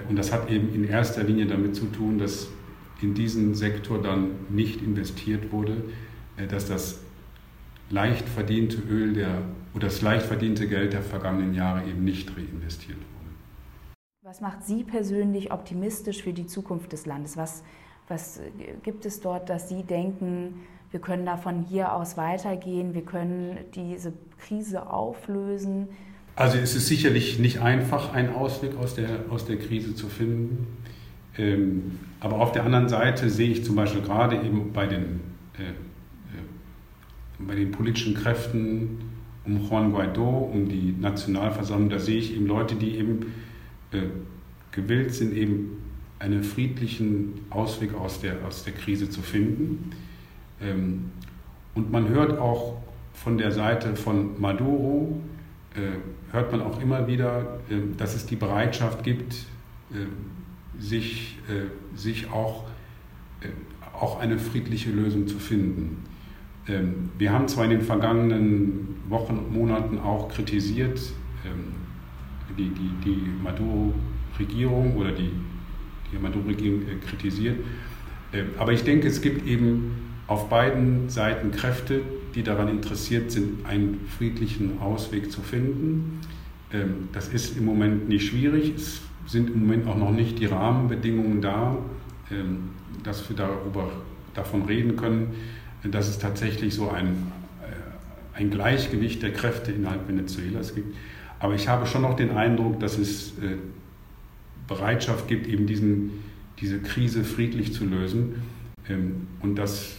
Und 0.09 0.17
das 0.17 0.31
hat 0.33 0.49
eben 0.49 0.73
in 0.73 0.83
erster 0.83 1.23
Linie 1.23 1.47
damit 1.47 1.75
zu 1.75 1.85
tun, 1.85 2.17
dass 2.17 2.47
in 3.01 3.13
diesen 3.13 3.55
Sektor 3.55 4.01
dann 4.01 4.31
nicht 4.49 4.81
investiert 4.81 5.51
wurde, 5.51 5.83
äh, 6.37 6.47
dass 6.47 6.67
das 6.67 7.01
leicht 7.89 8.27
verdiente 8.27 8.77
Öl 8.77 9.13
der, 9.13 9.41
oder 9.73 9.87
das 9.87 10.01
leicht 10.01 10.25
verdiente 10.25 10.67
Geld 10.67 10.93
der 10.93 11.01
vergangenen 11.01 11.53
Jahre 11.53 11.87
eben 11.87 12.03
nicht 12.03 12.35
reinvestiert 12.35 12.97
wurde. 12.97 13.05
Was 14.23 14.41
macht 14.41 14.63
Sie 14.63 14.83
persönlich 14.83 15.51
optimistisch 15.51 16.23
für 16.23 16.33
die 16.33 16.47
Zukunft 16.47 16.93
des 16.93 17.05
Landes? 17.05 17.37
Was, 17.37 17.63
was 18.07 18.41
gibt 18.81 19.05
es 19.05 19.21
dort, 19.21 19.49
dass 19.49 19.69
Sie 19.69 19.83
denken, 19.83 20.61
wir 20.89 20.99
können 20.99 21.25
da 21.25 21.37
von 21.37 21.61
hier 21.61 21.93
aus 21.93 22.17
weitergehen, 22.17 22.93
wir 22.93 23.03
können 23.03 23.57
diese 23.75 24.13
Krise 24.39 24.89
auflösen? 24.89 25.89
Also 26.35 26.57
es 26.57 26.75
ist 26.75 26.87
sicherlich 26.87 27.39
nicht 27.39 27.59
einfach, 27.61 28.13
einen 28.13 28.33
Ausweg 28.33 28.75
aus 28.77 28.95
der, 28.95 29.25
aus 29.29 29.45
der 29.45 29.57
Krise 29.57 29.95
zu 29.95 30.07
finden. 30.07 30.67
Ähm, 31.37 31.99
aber 32.19 32.39
auf 32.39 32.51
der 32.51 32.63
anderen 32.63 32.89
Seite 32.89 33.29
sehe 33.29 33.49
ich 33.49 33.63
zum 33.63 33.75
Beispiel 33.75 34.01
gerade 34.01 34.35
eben 34.35 34.73
bei 34.73 34.87
den 34.87 35.21
äh, 35.57 35.73
bei 37.39 37.55
den 37.55 37.71
politischen 37.71 38.13
Kräften 38.13 38.99
um 39.45 39.67
Juan 39.67 39.91
Guaido, 39.91 40.49
um 40.51 40.67
die 40.67 40.95
Nationalversammlung, 40.99 41.89
da 41.89 41.99
sehe 41.99 42.17
ich 42.17 42.35
eben 42.35 42.47
Leute, 42.47 42.75
die 42.75 42.97
eben 42.97 43.33
äh, 43.91 44.01
gewillt 44.71 45.13
sind, 45.13 45.35
eben 45.35 45.83
einen 46.17 46.43
friedlichen 46.43 47.33
Ausweg 47.49 47.93
aus 47.93 48.21
der, 48.21 48.45
aus 48.45 48.63
der 48.63 48.73
Krise 48.73 49.09
zu 49.09 49.21
finden. 49.21 49.91
Ähm, 50.61 51.11
und 51.75 51.91
man 51.91 52.09
hört 52.09 52.39
auch 52.39 52.81
von 53.13 53.37
der 53.37 53.51
Seite 53.51 53.95
von 53.95 54.39
Maduro, 54.39 55.21
äh, 55.75 55.97
hört 56.35 56.51
man 56.51 56.61
auch 56.61 56.81
immer 56.81 57.07
wieder, 57.07 57.59
äh, 57.69 57.75
dass 57.97 58.15
es 58.15 58.25
die 58.25 58.35
Bereitschaft 58.35 59.03
gibt, 59.03 59.33
äh, 59.91 60.05
sich, 60.79 61.39
äh, 61.49 61.97
sich 61.97 62.31
auch, 62.31 62.65
äh, 63.41 63.47
auch 63.97 64.19
eine 64.19 64.37
friedliche 64.37 64.91
Lösung 64.91 65.27
zu 65.27 65.39
finden. 65.39 66.03
Ähm, 66.67 67.09
wir 67.17 67.31
haben 67.31 67.47
zwar 67.47 67.65
in 67.65 67.71
den 67.71 67.81
vergangenen 67.81 68.97
Wochen 69.07 69.37
und 69.37 69.53
Monaten 69.53 69.99
auch 69.99 70.29
kritisiert, 70.29 70.99
ähm, 71.45 71.73
die, 72.57 72.69
die, 72.69 72.89
die 73.03 73.43
Maduro-Regierung 73.43 74.95
oder 74.97 75.11
die, 75.11 75.31
die 76.11 76.17
Maduro-Regierung 76.17 76.81
äh, 76.81 76.95
kritisiert, 77.07 77.57
ähm, 78.33 78.49
aber 78.57 78.73
ich 78.73 78.83
denke, 78.83 79.07
es 79.07 79.21
gibt 79.21 79.47
eben 79.47 79.95
auf 80.27 80.49
beiden 80.49 81.09
Seiten 81.09 81.51
Kräfte, 81.51 82.01
die 82.33 82.43
daran 82.43 82.67
interessiert 82.67 83.31
sind, 83.31 83.65
einen 83.65 84.01
friedlichen 84.17 84.79
Ausweg 84.79 85.31
zu 85.31 85.41
finden. 85.41 86.19
Das 87.13 87.27
ist 87.29 87.57
im 87.57 87.65
Moment 87.65 88.09
nicht 88.09 88.27
schwierig. 88.27 88.73
Es 88.75 89.01
sind 89.27 89.49
im 89.49 89.61
Moment 89.61 89.87
auch 89.87 89.95
noch 89.95 90.11
nicht 90.11 90.39
die 90.39 90.45
Rahmenbedingungen 90.45 91.41
da, 91.41 91.77
dass 93.03 93.29
wir 93.29 93.35
darüber, 93.35 93.91
davon 94.33 94.63
reden 94.63 94.95
können, 94.95 95.33
dass 95.91 96.07
es 96.07 96.19
tatsächlich 96.19 96.73
so 96.73 96.89
ein, 96.89 97.31
äh, 97.61 98.37
ein 98.37 98.49
Gleichgewicht 98.49 99.21
der 99.21 99.33
Kräfte 99.33 99.71
innerhalb 99.71 100.07
Venezuelas 100.07 100.75
gibt. 100.75 100.95
Aber 101.39 101.53
ich 101.53 101.67
habe 101.67 101.85
schon 101.85 102.01
noch 102.01 102.15
den 102.15 102.31
Eindruck, 102.31 102.79
dass 102.79 102.97
es 102.97 103.37
äh, 103.39 103.57
Bereitschaft 104.67 105.27
gibt, 105.27 105.47
eben 105.47 105.67
diesen, 105.67 106.11
diese 106.59 106.79
Krise 106.79 107.23
friedlich 107.23 107.73
zu 107.73 107.85
lösen 107.85 108.41
ähm, 108.89 109.27
und 109.41 109.55
dass 109.55 109.97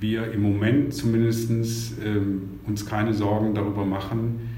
wir 0.00 0.32
im 0.32 0.42
Moment 0.42 0.92
zumindest 0.92 1.94
ähm, 2.04 2.58
uns 2.66 2.84
keine 2.84 3.14
Sorgen 3.14 3.54
darüber 3.54 3.86
machen 3.86 4.53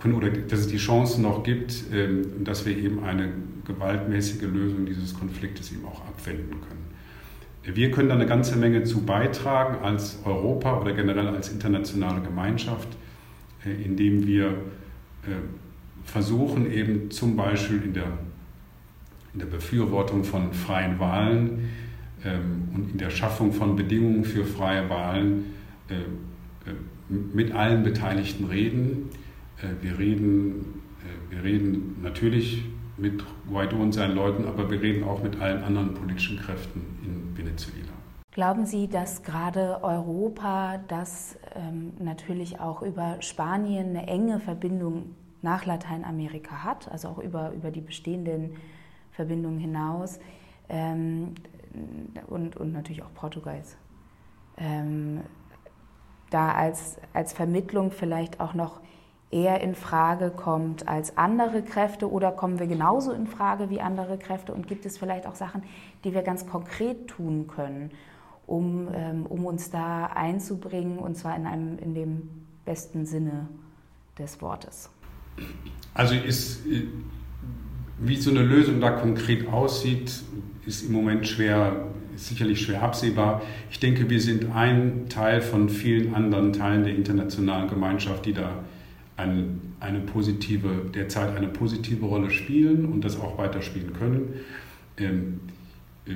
können 0.00 0.14
oder 0.14 0.30
dass 0.30 0.60
es 0.60 0.68
die 0.68 0.78
Chance 0.78 1.20
noch 1.20 1.42
gibt, 1.42 1.84
ähm, 1.92 2.44
dass 2.44 2.66
wir 2.66 2.76
eben 2.76 3.04
eine 3.04 3.32
gewaltmäßige 3.66 4.42
Lösung 4.42 4.86
dieses 4.86 5.18
Konfliktes 5.18 5.72
eben 5.72 5.84
auch 5.84 6.00
abwenden 6.06 6.60
können. 6.60 6.80
Wir 7.62 7.90
können 7.90 8.08
da 8.08 8.14
eine 8.14 8.26
ganze 8.26 8.56
Menge 8.56 8.84
zu 8.84 9.02
beitragen 9.02 9.84
als 9.84 10.18
Europa 10.24 10.80
oder 10.80 10.92
generell 10.92 11.28
als 11.28 11.50
internationale 11.50 12.22
Gemeinschaft, 12.22 12.88
äh, 13.64 13.84
indem 13.84 14.26
wir 14.26 14.46
äh, 14.46 15.36
versuchen, 16.04 16.72
eben 16.72 17.10
zum 17.10 17.36
Beispiel 17.36 17.82
in 17.82 17.92
der, 17.92 18.18
in 19.34 19.40
der 19.40 19.46
Befürwortung 19.46 20.24
von 20.24 20.52
freien 20.54 20.98
Wahlen 20.98 21.70
ähm, 22.24 22.68
und 22.74 22.92
in 22.92 22.98
der 22.98 23.10
Schaffung 23.10 23.52
von 23.52 23.76
Bedingungen 23.76 24.24
für 24.24 24.44
freie 24.44 24.88
Wahlen 24.88 25.54
äh, 25.88 25.94
mit 27.10 27.52
allen 27.52 27.82
Beteiligten 27.82 28.46
reden. 28.46 29.10
Wir 29.80 29.98
reden, 29.98 30.82
wir 31.28 31.42
reden 31.42 31.96
natürlich 32.02 32.64
mit 32.96 33.24
Guaido 33.48 33.76
und 33.76 33.92
seinen 33.92 34.14
Leuten, 34.14 34.46
aber 34.46 34.70
wir 34.70 34.80
reden 34.80 35.04
auch 35.04 35.22
mit 35.22 35.40
allen 35.40 35.62
anderen 35.62 35.94
politischen 35.94 36.38
Kräften 36.38 36.80
in 37.04 37.36
Venezuela. 37.36 37.92
Glauben 38.32 38.64
Sie, 38.64 38.88
dass 38.88 39.22
gerade 39.22 39.82
Europa, 39.82 40.78
das 40.88 41.36
ähm, 41.54 41.92
natürlich 41.98 42.60
auch 42.60 42.82
über 42.82 43.16
Spanien 43.20 43.88
eine 43.90 44.06
enge 44.06 44.38
Verbindung 44.38 45.16
nach 45.42 45.66
Lateinamerika 45.66 46.62
hat, 46.62 46.90
also 46.90 47.08
auch 47.08 47.18
über, 47.18 47.52
über 47.52 47.70
die 47.70 47.80
bestehenden 47.80 48.56
Verbindungen 49.10 49.58
hinaus 49.58 50.20
ähm, 50.68 51.34
und, 52.28 52.56
und 52.56 52.72
natürlich 52.72 53.02
auch 53.02 53.12
Portugals, 53.14 53.76
ähm, 54.56 55.22
da 56.30 56.52
als, 56.52 56.98
als 57.12 57.32
Vermittlung 57.32 57.90
vielleicht 57.90 58.38
auch 58.38 58.54
noch 58.54 58.80
eher 59.30 59.60
in 59.60 59.74
Frage 59.74 60.30
kommt 60.30 60.88
als 60.88 61.16
andere 61.16 61.62
Kräfte 61.62 62.10
oder 62.10 62.32
kommen 62.32 62.58
wir 62.58 62.66
genauso 62.66 63.12
in 63.12 63.26
Frage 63.26 63.70
wie 63.70 63.80
andere 63.80 64.18
Kräfte 64.18 64.52
und 64.52 64.66
gibt 64.66 64.86
es 64.86 64.98
vielleicht 64.98 65.26
auch 65.26 65.36
Sachen, 65.36 65.62
die 66.04 66.14
wir 66.14 66.22
ganz 66.22 66.46
konkret 66.46 67.06
tun 67.08 67.46
können, 67.46 67.90
um, 68.46 68.88
ähm, 68.92 69.26
um 69.26 69.46
uns 69.46 69.70
da 69.70 70.06
einzubringen 70.06 70.98
und 70.98 71.16
zwar 71.16 71.36
in, 71.36 71.46
einem, 71.46 71.78
in 71.78 71.94
dem 71.94 72.28
besten 72.64 73.06
Sinne 73.06 73.48
des 74.18 74.42
Wortes? 74.42 74.90
Also 75.94 76.14
ist, 76.14 76.60
Wie 78.02 78.16
so 78.16 78.30
eine 78.30 78.42
Lösung 78.42 78.80
da 78.80 78.92
konkret 78.92 79.46
aussieht, 79.48 80.22
ist 80.64 80.82
im 80.82 80.92
Moment 80.92 81.28
schwer, 81.28 81.84
sicherlich 82.16 82.62
schwer 82.62 82.82
absehbar. 82.82 83.42
Ich 83.70 83.78
denke, 83.78 84.08
wir 84.08 84.20
sind 84.20 84.54
ein 84.54 85.10
Teil 85.10 85.42
von 85.42 85.68
vielen 85.68 86.14
anderen 86.14 86.54
Teilen 86.54 86.84
der 86.84 86.94
internationalen 86.94 87.68
Gemeinschaft, 87.68 88.24
die 88.24 88.32
da 88.32 88.64
ein, 89.20 89.60
eine 89.80 90.00
positive, 90.00 90.86
derzeit 90.94 91.36
eine 91.36 91.48
positive 91.48 92.04
Rolle 92.04 92.30
spielen 92.30 92.86
und 92.86 93.04
das 93.04 93.18
auch 93.18 93.38
weiterspielen 93.38 93.92
können. 93.92 94.34
Ähm, 94.96 95.40
äh, 96.06 96.12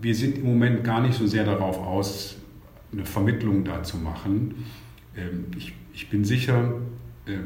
wir 0.00 0.14
sind 0.14 0.38
im 0.38 0.44
Moment 0.44 0.84
gar 0.84 1.00
nicht 1.00 1.14
so 1.14 1.26
sehr 1.26 1.44
darauf 1.44 1.78
aus, 1.78 2.36
eine 2.92 3.04
Vermittlung 3.04 3.64
da 3.64 3.82
zu 3.82 3.96
machen. 3.96 4.64
Ähm, 5.16 5.46
ich, 5.56 5.72
ich 5.92 6.08
bin 6.08 6.24
sicher, 6.24 6.74
äh, 7.26 7.38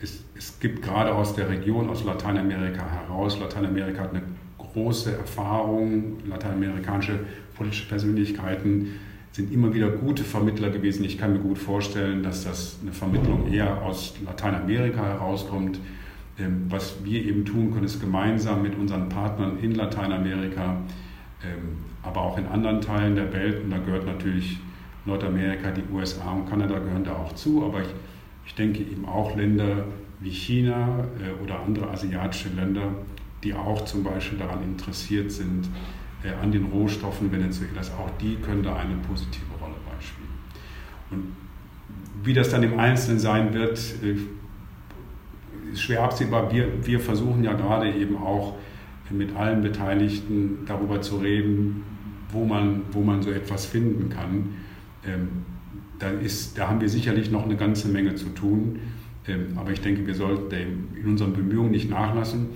es, 0.00 0.24
es 0.36 0.58
gibt 0.58 0.82
gerade 0.82 1.14
aus 1.14 1.34
der 1.34 1.48
Region, 1.48 1.88
aus 1.88 2.04
Lateinamerika 2.04 2.84
heraus, 2.88 3.38
Lateinamerika 3.38 4.02
hat 4.02 4.10
eine 4.10 4.22
große 4.58 5.12
Erfahrung, 5.12 6.18
lateinamerikanische 6.26 7.20
politische 7.56 7.88
Persönlichkeiten 7.88 9.00
sind 9.32 9.52
immer 9.52 9.72
wieder 9.74 9.88
gute 9.90 10.24
Vermittler 10.24 10.70
gewesen. 10.70 11.04
Ich 11.04 11.18
kann 11.18 11.32
mir 11.32 11.38
gut 11.38 11.58
vorstellen, 11.58 12.22
dass 12.22 12.44
das 12.44 12.78
eine 12.82 12.92
Vermittlung 12.92 13.52
eher 13.52 13.82
aus 13.82 14.14
Lateinamerika 14.24 15.04
herauskommt. 15.04 15.80
Ähm, 16.38 16.66
was 16.68 17.04
wir 17.04 17.24
eben 17.24 17.44
tun 17.44 17.72
können, 17.72 17.84
ist 17.84 18.00
gemeinsam 18.00 18.62
mit 18.62 18.76
unseren 18.76 19.08
Partnern 19.08 19.58
in 19.60 19.74
Lateinamerika, 19.74 20.76
ähm, 21.44 21.78
aber 22.02 22.22
auch 22.22 22.38
in 22.38 22.46
anderen 22.46 22.80
Teilen 22.80 23.16
der 23.16 23.32
Welt, 23.32 23.64
und 23.64 23.70
da 23.70 23.78
gehört 23.78 24.06
natürlich 24.06 24.58
Nordamerika, 25.04 25.70
die 25.70 25.82
USA 25.92 26.32
und 26.32 26.48
Kanada 26.48 26.78
gehören 26.78 27.04
da 27.04 27.16
auch 27.16 27.34
zu, 27.34 27.64
aber 27.64 27.80
ich, 27.80 27.88
ich 28.46 28.54
denke 28.54 28.80
eben 28.80 29.04
auch 29.04 29.36
Länder 29.36 29.84
wie 30.20 30.30
China 30.30 31.04
äh, 31.20 31.42
oder 31.42 31.60
andere 31.60 31.90
asiatische 31.90 32.50
Länder, 32.50 32.92
die 33.42 33.54
auch 33.54 33.84
zum 33.84 34.04
Beispiel 34.04 34.38
daran 34.38 34.62
interessiert 34.62 35.32
sind, 35.32 35.68
an 36.42 36.50
den 36.50 36.66
Rohstoffen 36.66 37.30
Venezuelas, 37.30 37.92
auch 37.92 38.10
die 38.20 38.36
können 38.36 38.62
da 38.62 38.76
eine 38.76 38.96
positive 38.96 39.46
Rolle 39.60 39.76
beispielen. 39.88 40.28
Und 41.10 41.36
wie 42.24 42.34
das 42.34 42.50
dann 42.50 42.62
im 42.62 42.78
Einzelnen 42.78 43.18
sein 43.18 43.54
wird, 43.54 43.78
äh, 44.02 44.16
ist 45.72 45.82
schwer 45.82 46.02
absehbar. 46.02 46.52
Wir, 46.52 46.86
wir 46.86 47.00
versuchen 47.00 47.44
ja 47.44 47.52
gerade 47.52 47.92
eben 47.92 48.16
auch 48.16 48.56
mit 49.10 49.36
allen 49.36 49.62
Beteiligten 49.62 50.58
darüber 50.66 51.00
zu 51.00 51.16
reden, 51.18 51.82
wo 52.30 52.44
man, 52.44 52.82
wo 52.92 53.00
man 53.00 53.22
so 53.22 53.30
etwas 53.30 53.64
finden 53.64 54.10
kann. 54.10 54.54
Ähm, 55.06 55.28
da, 55.98 56.10
ist, 56.10 56.58
da 56.58 56.68
haben 56.68 56.80
wir 56.80 56.88
sicherlich 56.88 57.30
noch 57.30 57.44
eine 57.44 57.56
ganze 57.56 57.88
Menge 57.88 58.16
zu 58.16 58.28
tun. 58.30 58.80
Ähm, 59.26 59.56
aber 59.56 59.70
ich 59.70 59.80
denke, 59.80 60.06
wir 60.06 60.14
sollten 60.14 60.54
in 61.00 61.06
unseren 61.06 61.32
Bemühungen 61.32 61.70
nicht 61.70 61.88
nachlassen. 61.88 62.48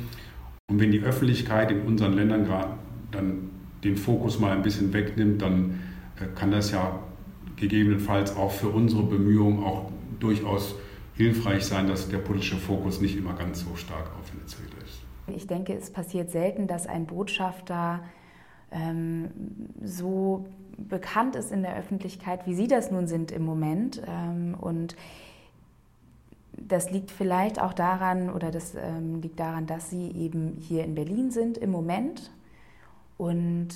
Und 0.70 0.80
wenn 0.80 0.90
die 0.90 1.00
Öffentlichkeit 1.00 1.70
in 1.70 1.82
unseren 1.82 2.14
Ländern 2.14 2.44
gerade 2.44 2.74
dann 3.10 3.50
den 3.84 3.96
Fokus 3.96 4.38
mal 4.38 4.52
ein 4.52 4.62
bisschen 4.62 4.92
wegnimmt, 4.92 5.42
dann 5.42 5.80
äh, 6.20 6.26
kann 6.34 6.50
das 6.50 6.70
ja 6.70 7.00
gegebenenfalls 7.56 8.36
auch 8.36 8.50
für 8.50 8.68
unsere 8.68 9.02
Bemühungen 9.02 9.62
auch 9.62 9.90
durchaus 10.18 10.74
hilfreich 11.14 11.64
sein, 11.64 11.86
dass 11.86 12.08
der 12.08 12.18
politische 12.18 12.56
Fokus 12.56 13.00
nicht 13.00 13.16
immer 13.16 13.34
ganz 13.34 13.60
so 13.60 13.76
stark 13.76 14.10
auf 14.18 14.32
Venezuela 14.34 14.72
ist. 14.84 15.02
Ich 15.28 15.46
denke, 15.46 15.74
es 15.74 15.90
passiert 15.90 16.30
selten, 16.30 16.66
dass 16.66 16.86
ein 16.86 17.06
Botschafter 17.06 18.02
ähm, 18.70 19.30
so 19.82 20.46
bekannt 20.76 21.36
ist 21.36 21.52
in 21.52 21.62
der 21.62 21.76
Öffentlichkeit, 21.76 22.46
wie 22.46 22.54
Sie 22.54 22.66
das 22.66 22.90
nun 22.90 23.06
sind 23.06 23.30
im 23.30 23.44
Moment. 23.44 24.02
Ähm, 24.06 24.56
und 24.58 24.96
das 26.56 26.90
liegt 26.90 27.10
vielleicht 27.10 27.60
auch 27.60 27.72
daran, 27.72 28.30
oder 28.30 28.50
das 28.50 28.74
ähm, 28.74 29.20
liegt 29.20 29.38
daran, 29.38 29.66
dass 29.66 29.90
Sie 29.90 30.10
eben 30.10 30.56
hier 30.58 30.84
in 30.84 30.94
Berlin 30.94 31.30
sind 31.30 31.58
im 31.58 31.70
Moment 31.70 32.30
und 33.18 33.68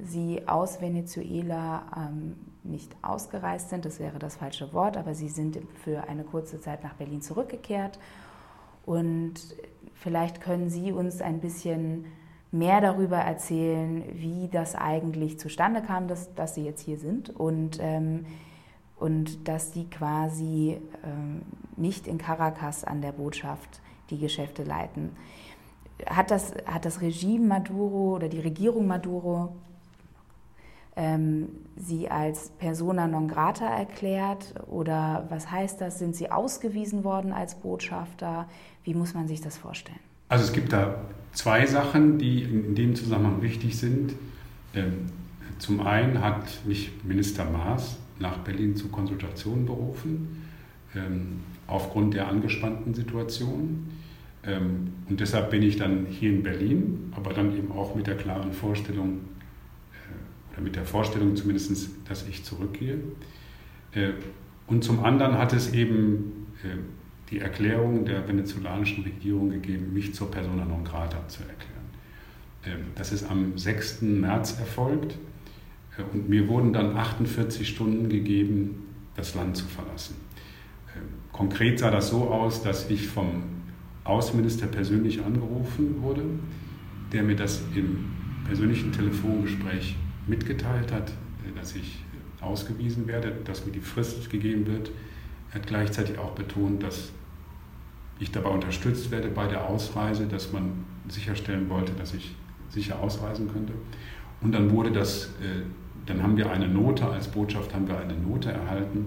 Sie 0.00 0.46
aus 0.46 0.80
Venezuela 0.80 1.82
ähm, 1.96 2.36
nicht 2.62 2.94
ausgereist 3.02 3.70
sind, 3.70 3.84
das 3.84 3.98
wäre 3.98 4.18
das 4.18 4.36
falsche 4.36 4.72
Wort, 4.72 4.96
aber 4.96 5.14
Sie 5.14 5.28
sind 5.28 5.58
für 5.82 6.08
eine 6.08 6.24
kurze 6.24 6.60
Zeit 6.60 6.82
nach 6.84 6.94
Berlin 6.94 7.22
zurückgekehrt. 7.22 7.98
Und 8.84 9.34
vielleicht 9.94 10.40
können 10.40 10.70
Sie 10.70 10.92
uns 10.92 11.20
ein 11.20 11.40
bisschen 11.40 12.06
mehr 12.52 12.80
darüber 12.80 13.18
erzählen, 13.18 14.04
wie 14.14 14.48
das 14.48 14.74
eigentlich 14.74 15.38
zustande 15.38 15.82
kam, 15.82 16.06
dass, 16.08 16.32
dass 16.34 16.54
Sie 16.54 16.64
jetzt 16.64 16.82
hier 16.82 16.98
sind 16.98 17.30
und, 17.30 17.78
ähm, 17.80 18.26
und 18.98 19.48
dass 19.48 19.72
Sie 19.72 19.84
quasi 19.84 20.80
ähm, 21.04 21.42
nicht 21.76 22.06
in 22.06 22.18
Caracas 22.18 22.84
an 22.84 23.02
der 23.02 23.12
Botschaft 23.12 23.80
die 24.10 24.18
Geschäfte 24.18 24.62
leiten. 24.62 25.10
Hat 26.04 26.30
das, 26.30 26.52
hat 26.66 26.84
das 26.84 27.00
Regime 27.00 27.46
Maduro 27.46 28.16
oder 28.16 28.28
die 28.28 28.40
Regierung 28.40 28.86
Maduro 28.86 29.56
ähm, 30.94 31.48
Sie 31.76 32.08
als 32.08 32.50
persona 32.58 33.06
non 33.06 33.28
grata 33.28 33.66
erklärt? 33.66 34.54
Oder 34.66 35.26
was 35.30 35.50
heißt 35.50 35.80
das? 35.80 35.98
Sind 35.98 36.16
Sie 36.16 36.30
ausgewiesen 36.30 37.04
worden 37.04 37.32
als 37.32 37.54
Botschafter? 37.54 38.48
Wie 38.84 38.94
muss 38.94 39.14
man 39.14 39.28
sich 39.28 39.40
das 39.40 39.56
vorstellen? 39.56 40.00
Also 40.28 40.44
es 40.44 40.52
gibt 40.52 40.72
da 40.72 41.02
zwei 41.32 41.66
Sachen, 41.66 42.18
die 42.18 42.42
in 42.42 42.74
dem 42.74 42.94
Zusammenhang 42.94 43.42
wichtig 43.42 43.78
sind. 43.78 44.14
Ähm, 44.74 45.06
zum 45.58 45.86
einen 45.86 46.20
hat 46.20 46.64
mich 46.66 46.90
Minister 47.04 47.44
Maas 47.44 47.96
nach 48.18 48.38
Berlin 48.38 48.76
zur 48.76 48.90
Konsultation 48.90 49.66
berufen, 49.66 50.48
ähm, 50.94 51.40
aufgrund 51.66 52.14
der 52.14 52.28
angespannten 52.28 52.94
Situation. 52.94 53.90
Ähm, 54.46 54.92
und 55.08 55.20
deshalb 55.20 55.50
bin 55.50 55.62
ich 55.62 55.76
dann 55.76 56.06
hier 56.06 56.30
in 56.30 56.42
Berlin, 56.42 57.12
aber 57.16 57.32
dann 57.32 57.56
eben 57.56 57.72
auch 57.72 57.94
mit 57.94 58.06
der 58.06 58.16
klaren 58.16 58.52
Vorstellung, 58.52 59.20
äh, 59.92 60.52
oder 60.52 60.62
mit 60.62 60.76
der 60.76 60.84
Vorstellung 60.84 61.34
zumindest, 61.36 61.90
dass 62.08 62.26
ich 62.28 62.44
zurückgehe. 62.44 62.98
Äh, 63.92 64.10
und 64.66 64.84
zum 64.84 65.04
anderen 65.04 65.38
hat 65.38 65.52
es 65.52 65.72
eben 65.72 66.46
äh, 66.62 66.76
die 67.30 67.40
Erklärung 67.40 68.04
der 68.04 68.26
venezolanischen 68.28 69.02
Regierung 69.02 69.50
gegeben, 69.50 69.92
mich 69.92 70.14
zur 70.14 70.30
Persona 70.30 70.64
non 70.64 70.84
grata 70.84 71.26
zu 71.28 71.40
erklären. 71.40 71.76
Ähm, 72.64 72.86
das 72.94 73.12
ist 73.12 73.28
am 73.28 73.58
6. 73.58 74.02
März 74.02 74.58
erfolgt 74.60 75.18
und 76.12 76.28
mir 76.28 76.46
wurden 76.46 76.74
dann 76.74 76.94
48 76.94 77.66
Stunden 77.66 78.10
gegeben, 78.10 78.86
das 79.16 79.34
Land 79.34 79.56
zu 79.56 79.64
verlassen. 79.64 80.16
Ähm, 80.94 81.08
konkret 81.32 81.78
sah 81.78 81.90
das 81.90 82.10
so 82.10 82.28
aus, 82.28 82.62
dass 82.62 82.90
ich 82.90 83.08
vom 83.08 83.55
Außenminister 84.06 84.66
persönlich 84.66 85.22
angerufen 85.24 86.02
wurde, 86.02 86.22
der 87.12 87.22
mir 87.22 87.36
das 87.36 87.62
im 87.74 88.04
persönlichen 88.46 88.92
Telefongespräch 88.92 89.96
mitgeteilt 90.26 90.92
hat, 90.92 91.12
dass 91.56 91.74
ich 91.74 92.02
ausgewiesen 92.40 93.06
werde, 93.06 93.32
dass 93.44 93.66
mir 93.66 93.72
die 93.72 93.80
Frist 93.80 94.30
gegeben 94.30 94.66
wird. 94.66 94.90
Er 95.50 95.56
hat 95.60 95.66
gleichzeitig 95.66 96.18
auch 96.18 96.32
betont, 96.32 96.82
dass 96.82 97.10
ich 98.18 98.30
dabei 98.30 98.50
unterstützt 98.50 99.10
werde 99.10 99.28
bei 99.28 99.46
der 99.46 99.68
Ausreise, 99.68 100.26
dass 100.26 100.52
man 100.52 100.84
sicherstellen 101.08 101.68
wollte, 101.68 101.92
dass 101.92 102.14
ich 102.14 102.34
sicher 102.68 103.00
ausreisen 103.00 103.50
könnte. 103.52 103.72
Und 104.40 104.52
dann 104.52 104.70
wurde 104.70 104.90
das, 104.90 105.26
äh, 105.40 105.62
dann 106.06 106.22
haben 106.22 106.36
wir 106.36 106.50
eine 106.50 106.68
Note, 106.68 107.06
als 107.06 107.28
Botschaft 107.28 107.74
haben 107.74 107.88
wir 107.88 107.98
eine 107.98 108.14
Note 108.14 108.52
erhalten 108.52 109.06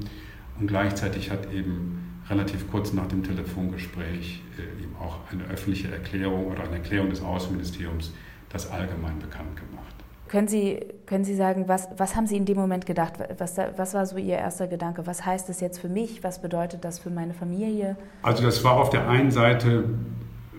und 0.59 0.67
gleichzeitig 0.67 1.31
hat 1.31 1.51
eben 1.53 2.08
relativ 2.29 2.69
kurz 2.69 2.93
nach 2.93 3.07
dem 3.07 3.23
Telefongespräch 3.23 4.41
äh, 4.57 4.83
eben 4.83 4.95
auch 4.99 5.17
eine 5.31 5.45
öffentliche 5.45 5.91
Erklärung 5.91 6.47
oder 6.47 6.63
eine 6.63 6.75
Erklärung 6.75 7.09
des 7.09 7.21
Außenministeriums 7.21 8.13
das 8.49 8.69
allgemein 8.71 9.19
bekannt 9.19 9.55
gemacht. 9.55 9.95
Können 10.27 10.47
Sie, 10.47 10.79
können 11.07 11.23
Sie 11.23 11.35
sagen, 11.35 11.67
was, 11.67 11.87
was 11.97 12.15
haben 12.15 12.27
Sie 12.27 12.37
in 12.37 12.45
dem 12.45 12.57
Moment 12.57 12.85
gedacht? 12.85 13.13
Was, 13.39 13.57
was 13.57 13.93
war 13.95 14.05
so 14.05 14.17
Ihr 14.17 14.37
erster 14.37 14.67
Gedanke? 14.67 15.07
Was 15.07 15.25
heißt 15.25 15.49
das 15.49 15.59
jetzt 15.59 15.79
für 15.79 15.89
mich? 15.89 16.23
Was 16.23 16.39
bedeutet 16.41 16.85
das 16.85 16.99
für 16.99 17.09
meine 17.09 17.33
Familie? 17.33 17.97
Also 18.21 18.43
das 18.43 18.63
war 18.63 18.73
auf 18.73 18.91
der 18.91 19.09
einen 19.09 19.31
Seite 19.31 19.85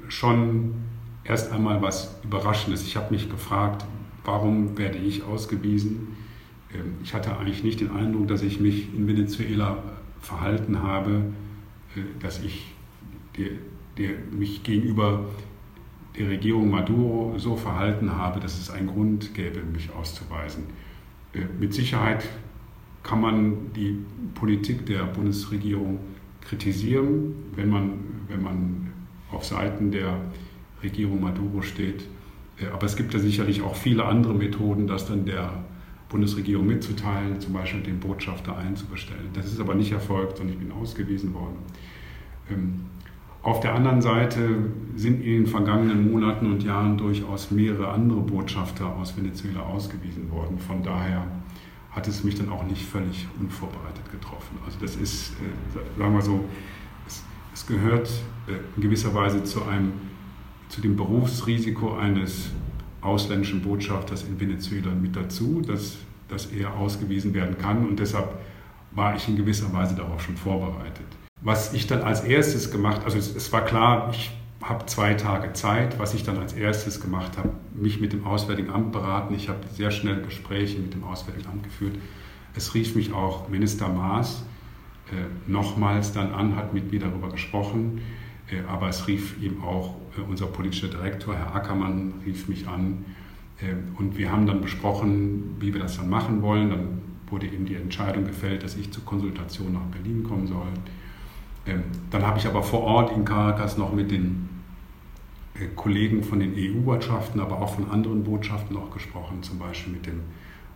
schon 0.08 0.74
erst 1.22 1.52
einmal 1.52 1.80
was 1.82 2.16
Überraschendes. 2.24 2.82
Ich 2.82 2.96
habe 2.96 3.12
mich 3.12 3.30
gefragt, 3.30 3.84
warum 4.24 4.76
werde 4.76 4.98
ich 4.98 5.22
ausgewiesen? 5.22 6.16
Ähm, 6.74 6.96
ich 7.04 7.14
hatte 7.14 7.36
eigentlich 7.36 7.62
nicht 7.62 7.80
den 7.80 7.92
Eindruck, 7.92 8.26
dass 8.26 8.42
ich 8.42 8.58
mich 8.58 8.92
in 8.92 9.06
Venezuela 9.06 9.78
verhalten 10.20 10.82
habe, 10.82 11.10
äh, 11.10 11.49
dass 12.20 12.42
ich 12.42 12.74
der, 13.36 13.50
der, 13.98 14.16
mich 14.30 14.62
gegenüber 14.62 15.24
der 16.18 16.28
Regierung 16.28 16.70
Maduro 16.70 17.34
so 17.38 17.56
verhalten 17.56 18.16
habe, 18.16 18.40
dass 18.40 18.58
es 18.58 18.70
einen 18.70 18.88
Grund 18.88 19.34
gäbe, 19.34 19.62
mich 19.62 19.90
auszuweisen. 19.92 20.64
Äh, 21.32 21.40
mit 21.58 21.72
Sicherheit 21.72 22.28
kann 23.02 23.20
man 23.20 23.72
die 23.74 23.98
Politik 24.34 24.86
der 24.86 25.04
Bundesregierung 25.04 26.00
kritisieren, 26.40 27.34
wenn 27.54 27.70
man, 27.70 27.92
wenn 28.28 28.42
man 28.42 28.92
auf 29.30 29.44
Seiten 29.44 29.90
der 29.90 30.20
Regierung 30.82 31.20
Maduro 31.20 31.62
steht. 31.62 32.04
Äh, 32.58 32.66
aber 32.66 32.86
es 32.86 32.96
gibt 32.96 33.14
ja 33.14 33.20
sicherlich 33.20 33.62
auch 33.62 33.76
viele 33.76 34.04
andere 34.04 34.34
Methoden, 34.34 34.86
das 34.86 35.06
dann 35.06 35.24
der 35.24 35.64
Bundesregierung 36.10 36.66
mitzuteilen, 36.66 37.40
zum 37.40 37.54
Beispiel 37.54 37.80
den 37.80 38.00
Botschafter 38.00 38.58
einzubestellen. 38.58 39.28
Das 39.32 39.46
ist 39.46 39.60
aber 39.60 39.74
nicht 39.74 39.92
erfolgt, 39.92 40.36
sondern 40.36 40.54
ich 40.54 40.60
bin 40.60 40.72
ausgewiesen 40.72 41.32
worden. 41.32 41.56
Ähm, 42.50 42.80
Auf 43.42 43.60
der 43.60 43.74
anderen 43.74 44.02
Seite 44.02 44.40
sind 44.96 45.24
in 45.24 45.44
den 45.44 45.46
vergangenen 45.46 46.10
Monaten 46.10 46.46
und 46.52 46.62
Jahren 46.62 46.98
durchaus 46.98 47.50
mehrere 47.50 47.88
andere 47.88 48.20
Botschafter 48.20 48.94
aus 48.96 49.16
Venezuela 49.16 49.60
ausgewiesen 49.60 50.30
worden. 50.30 50.58
Von 50.58 50.82
daher 50.82 51.26
hat 51.92 52.06
es 52.06 52.22
mich 52.22 52.34
dann 52.34 52.50
auch 52.50 52.64
nicht 52.64 52.82
völlig 52.82 53.26
unvorbereitet 53.40 54.10
getroffen. 54.10 54.58
Also 54.66 54.78
das 54.80 54.96
ist, 54.96 55.32
äh, 55.32 55.98
sagen 55.98 56.14
wir 56.14 56.22
so, 56.22 56.44
es, 57.06 57.24
es 57.54 57.66
gehört 57.66 58.10
äh, 58.48 58.52
in 58.76 58.82
gewisser 58.82 59.14
Weise 59.14 59.42
zu, 59.44 59.64
einem, 59.64 59.92
zu 60.68 60.80
dem 60.80 60.96
Berufsrisiko 60.96 61.96
eines 61.96 62.50
ausländischen 63.00 63.62
Botschafters 63.62 64.24
in 64.24 64.38
Venezuela 64.38 64.90
mit 64.90 65.16
dazu, 65.16 65.60
dass, 65.60 65.98
dass 66.28 66.46
er 66.46 66.74
ausgewiesen 66.74 67.34
werden 67.34 67.56
kann 67.58 67.86
und 67.86 67.98
deshalb 67.98 68.28
war 68.92 69.14
ich 69.14 69.28
in 69.28 69.36
gewisser 69.36 69.72
Weise 69.72 69.94
darauf 69.94 70.22
schon 70.22 70.36
vorbereitet. 70.36 71.06
Was 71.42 71.72
ich 71.72 71.86
dann 71.86 72.02
als 72.02 72.20
erstes 72.22 72.70
gemacht, 72.70 73.02
also 73.04 73.16
es, 73.16 73.34
es 73.34 73.52
war 73.52 73.64
klar, 73.64 74.10
ich 74.12 74.30
habe 74.62 74.86
zwei 74.86 75.14
Tage 75.14 75.52
Zeit. 75.52 75.98
Was 75.98 76.14
ich 76.14 76.22
dann 76.22 76.38
als 76.38 76.52
erstes 76.52 77.00
gemacht 77.00 77.38
habe, 77.38 77.50
mich 77.74 78.00
mit 78.00 78.12
dem 78.12 78.26
Auswärtigen 78.26 78.70
Amt 78.70 78.92
beraten. 78.92 79.34
Ich 79.34 79.48
habe 79.48 79.60
sehr 79.72 79.90
schnell 79.90 80.22
Gespräche 80.22 80.78
mit 80.78 80.94
dem 80.94 81.04
Auswärtigen 81.04 81.48
Amt 81.48 81.64
geführt. 81.64 81.96
Es 82.54 82.74
rief 82.74 82.94
mich 82.94 83.12
auch 83.12 83.48
Minister 83.48 83.88
Maas 83.88 84.42
äh, 85.10 85.50
nochmals 85.50 86.12
dann 86.12 86.32
an, 86.32 86.56
hat 86.56 86.74
mit 86.74 86.90
mir 86.90 87.00
darüber 87.00 87.30
gesprochen. 87.30 88.02
Äh, 88.50 88.62
aber 88.68 88.88
es 88.88 89.06
rief 89.06 89.42
eben 89.42 89.62
auch 89.62 89.96
äh, 90.16 90.20
unser 90.22 90.46
politischer 90.46 90.88
Direktor, 90.88 91.34
Herr 91.34 91.54
Ackermann, 91.54 92.14
rief 92.24 92.48
mich 92.48 92.66
an. 92.66 93.04
Äh, 93.60 93.74
und 93.98 94.16
wir 94.16 94.30
haben 94.32 94.46
dann 94.46 94.60
besprochen, 94.60 95.56
wie 95.60 95.72
wir 95.72 95.80
das 95.80 95.96
dann 95.96 96.08
machen 96.08 96.42
wollen. 96.42 96.70
Dann 96.70 97.02
wurde 97.28 97.46
eben 97.46 97.66
die 97.66 97.76
Entscheidung 97.76 98.24
gefällt, 98.24 98.62
dass 98.62 98.76
ich 98.76 98.90
zur 98.90 99.04
Konsultation 99.04 99.72
nach 99.72 99.86
Berlin 99.92 100.24
kommen 100.24 100.46
soll. 100.46 100.68
Ähm, 101.66 101.82
dann 102.10 102.26
habe 102.26 102.38
ich 102.38 102.46
aber 102.46 102.62
vor 102.62 102.80
Ort 102.80 103.12
in 103.16 103.24
Caracas 103.24 103.76
noch 103.76 103.92
mit 103.92 104.10
den 104.10 104.48
Kollegen 105.76 106.22
von 106.22 106.40
den 106.40 106.54
EU-Botschaften, 106.56 107.38
aber 107.38 107.60
auch 107.60 107.74
von 107.74 107.90
anderen 107.90 108.24
Botschaften 108.24 108.76
auch 108.78 108.90
gesprochen, 108.90 109.42
zum 109.42 109.58
Beispiel 109.58 109.92
mit 109.92 110.06
dem 110.06 110.20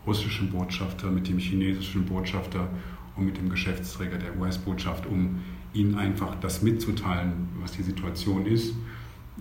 russischen 0.06 0.50
Botschafter, 0.50 1.10
mit 1.10 1.26
dem 1.26 1.38
chinesischen 1.38 2.04
Botschafter 2.04 2.68
und 3.16 3.24
mit 3.24 3.38
dem 3.38 3.48
Geschäftsträger 3.48 4.18
der 4.18 4.38
US-Botschaft, 4.38 5.06
um 5.06 5.40
ihnen 5.74 5.96
einfach 5.96 6.36
das 6.40 6.62
mitzuteilen, 6.62 7.48
was 7.60 7.72
die 7.72 7.82
Situation 7.82 8.46
ist. 8.46 8.74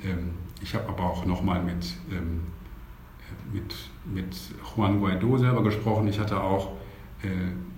Ähm, 0.03 0.31
ich 0.61 0.73
habe 0.73 0.89
aber 0.89 1.03
auch 1.03 1.25
nochmal 1.25 1.63
mit, 1.63 1.93
ähm, 2.11 2.41
mit, 3.51 3.75
mit 4.05 4.35
Juan 4.75 4.99
Guaido 4.99 5.37
selber 5.37 5.63
gesprochen. 5.63 6.07
Ich 6.07 6.19
hatte 6.19 6.41
auch 6.41 6.73
äh, 7.21 7.27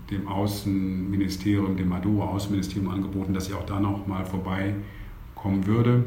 dem 0.10 0.28
Außenministerium, 0.28 1.78
dem 1.78 1.90
Maduro-Außenministerium 1.90 2.90
angeboten, 2.90 3.34
dass 3.34 3.48
ich 3.48 3.54
auch 3.54 3.66
da 3.66 3.80
nochmal 3.80 4.26
vorbeikommen 4.26 5.66
würde. 5.66 6.06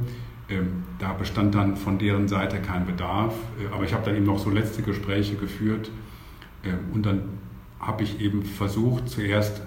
Ähm, 0.49 0.85
da 0.99 1.13
bestand 1.13 1.55
dann 1.55 1.77
von 1.77 1.99
deren 1.99 2.27
Seite 2.27 2.61
kein 2.61 2.87
Bedarf. 2.87 3.35
Äh, 3.61 3.75
aber 3.75 3.85
ich 3.85 3.93
habe 3.93 4.05
dann 4.05 4.17
eben 4.17 4.27
noch 4.27 4.39
so 4.39 4.51
letzte 4.51 4.83
Gespräche 4.83 5.37
geführt. 5.37 5.91
Und 6.93 7.07
dann 7.07 7.23
habe 7.79 8.03
ich 8.03 8.21
eben 8.21 8.43
versucht, 8.43 9.09
zuerst 9.09 9.61
äh, 9.61 9.63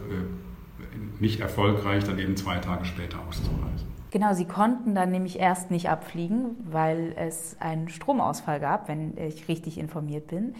nicht 1.22 1.40
erfolgreich, 1.40 2.04
dann 2.04 2.20
eben 2.20 2.36
zwei 2.36 2.58
Tage 2.58 2.86
später 2.86 3.20
auszureisen. 3.28 3.88
Genau, 4.12 4.34
Sie 4.34 4.46
konnten 4.46 4.94
dann 4.94 5.12
nämlich 5.12 5.40
erst 5.40 5.72
nicht 5.72 5.90
abfliegen, 5.90 6.58
weil 6.70 7.14
es 7.16 7.56
einen 7.62 7.88
Stromausfall 7.88 8.60
gab, 8.60 8.90
wenn 8.90 9.16
ich 9.18 9.48
richtig 9.48 9.78
informiert 9.78 10.28
bin. 10.28 10.56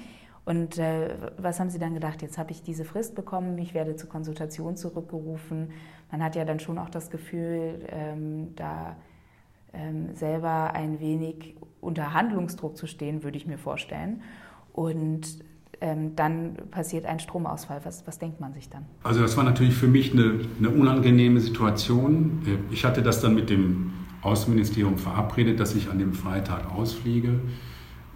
Und 0.46 0.78
äh, 0.78 1.16
was 1.38 1.60
haben 1.60 1.70
Sie 1.70 1.78
dann 1.78 1.94
gedacht? 1.94 2.22
Jetzt 2.22 2.38
habe 2.38 2.52
ich 2.52 2.64
diese 2.64 2.86
Frist 2.86 3.14
bekommen, 3.14 3.58
ich 3.58 3.74
werde 3.74 3.96
zur 3.96 4.10
Konsultation 4.10 4.78
zurückgerufen. 4.78 5.72
Man 6.12 6.24
hat 6.24 6.36
ja 6.36 6.46
dann 6.46 6.60
schon 6.60 6.78
auch 6.78 6.90
das 6.90 7.10
Gefühl, 7.10 7.86
ähm, 7.90 8.56
da 8.56 8.96
ähm, 9.74 10.16
selber 10.16 10.74
ein 10.74 11.00
wenig 11.00 11.56
unter 11.82 12.14
Handlungsdruck 12.14 12.78
zu 12.78 12.88
stehen, 12.88 13.24
würde 13.24 13.38
ich 13.38 13.48
mir 13.48 13.58
vorstellen. 13.58 14.22
Und 14.74 15.44
dann 16.16 16.54
passiert 16.70 17.06
ein 17.06 17.20
Stromausfall. 17.20 17.82
Was, 17.84 18.06
was 18.06 18.20
denkt 18.20 18.40
man 18.40 18.54
sich 18.54 18.70
dann? 18.70 18.86
Also 19.04 19.22
das 19.22 19.36
war 19.36 19.44
natürlich 19.44 19.74
für 19.74 19.88
mich 19.88 20.14
eine, 20.14 20.40
eine 20.60 20.70
unangenehme 20.70 21.40
Situation. 21.40 22.42
Äh, 22.46 22.74
ich 22.74 22.86
hatte 22.86 23.02
das 23.02 23.22
dann 23.22 23.34
mit 23.36 23.50
dem 23.50 23.94
Außenministerium 24.22 24.98
verabredet, 24.98 25.60
dass 25.60 25.76
ich 25.76 25.90
an 25.90 25.98
dem 25.98 26.14
Freitag 26.14 26.72
ausfliege. 26.72 27.40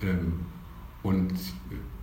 Ähm, 0.01 0.41
und 1.01 1.34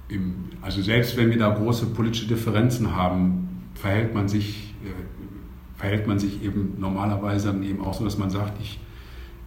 im, 0.08 0.50
also 0.60 0.82
selbst 0.82 1.16
wenn 1.16 1.30
wir 1.30 1.38
da 1.38 1.50
große 1.50 1.86
politische 1.86 2.26
Differenzen 2.26 2.94
haben, 2.96 3.68
verhält 3.74 4.14
man 4.14 4.28
sich, 4.28 4.74
äh, 4.84 5.78
verhält 5.78 6.06
man 6.06 6.18
sich 6.18 6.42
eben 6.42 6.74
normalerweise 6.78 7.52
dann 7.52 7.62
eben 7.62 7.84
auch 7.84 7.94
so, 7.94 8.04
dass 8.04 8.18
man 8.18 8.30
sagt, 8.30 8.60
ich 8.60 8.80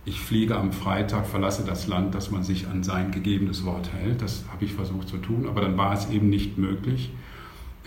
ich 0.06 0.22
fliege 0.22 0.56
am 0.56 0.72
Freitag, 0.72 1.26
verlasse 1.26 1.64
das 1.66 1.88
Land, 1.88 2.14
dass 2.14 2.30
man 2.30 2.44
sich 2.44 2.68
an 2.68 2.84
sein 2.84 3.10
gegebenes 3.12 3.66
Wort 3.66 3.92
hält. 3.92 4.22
Das 4.22 4.46
habe 4.52 4.64
ich 4.64 4.74
versucht 4.74 5.10
zu 5.10 5.18
tun, 5.18 5.48
aber 5.48 5.62
dann 5.62 5.78
war 5.78 5.94
es 5.94 6.10
eben 6.12 6.30
nicht 6.30 6.58
möglich. 6.58 7.12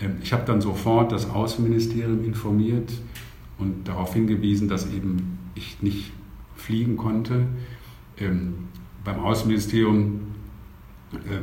Ähm, 0.01 0.17
ich 0.21 0.33
habe 0.33 0.43
dann 0.45 0.59
sofort 0.59 1.11
das 1.11 1.29
Außenministerium 1.29 2.25
informiert 2.25 2.91
und 3.57 3.87
darauf 3.87 4.13
hingewiesen, 4.13 4.67
dass 4.67 4.91
eben 4.91 5.39
ich 5.55 5.81
nicht 5.81 6.11
fliegen 6.55 6.97
konnte. 6.97 7.47
Ähm, 8.17 8.53
beim 9.05 9.19
Außenministerium 9.19 10.19
äh, 11.13 11.39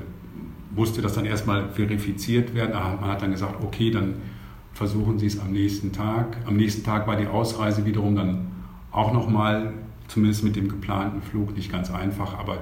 musste 0.75 1.01
das 1.01 1.15
dann 1.15 1.25
erstmal 1.25 1.71
verifiziert 1.71 2.55
werden. 2.55 2.73
Man 2.73 3.09
hat 3.09 3.23
dann 3.23 3.31
gesagt, 3.31 3.65
okay, 3.65 3.91
dann 3.91 4.17
versuchen 4.75 5.19
Sie 5.19 5.27
es 5.27 5.41
am 5.41 5.53
nächsten 5.53 5.93
Tag. 5.93 6.37
Am 6.45 6.57
nächsten 6.57 6.85
Tag 6.85 7.07
war 7.07 7.17
die 7.17 7.27
Ausreise 7.27 7.87
wiederum 7.87 8.15
dann 8.15 8.49
auch 8.93 9.15
nochmal 9.15 9.73
zumindest 10.09 10.45
mit 10.45 10.57
dem 10.57 10.69
geplanten 10.69 11.23
Flug 11.23 11.55
nicht 11.55 11.71
ganz 11.71 11.91
einfach, 11.91 12.39
aber 12.39 12.59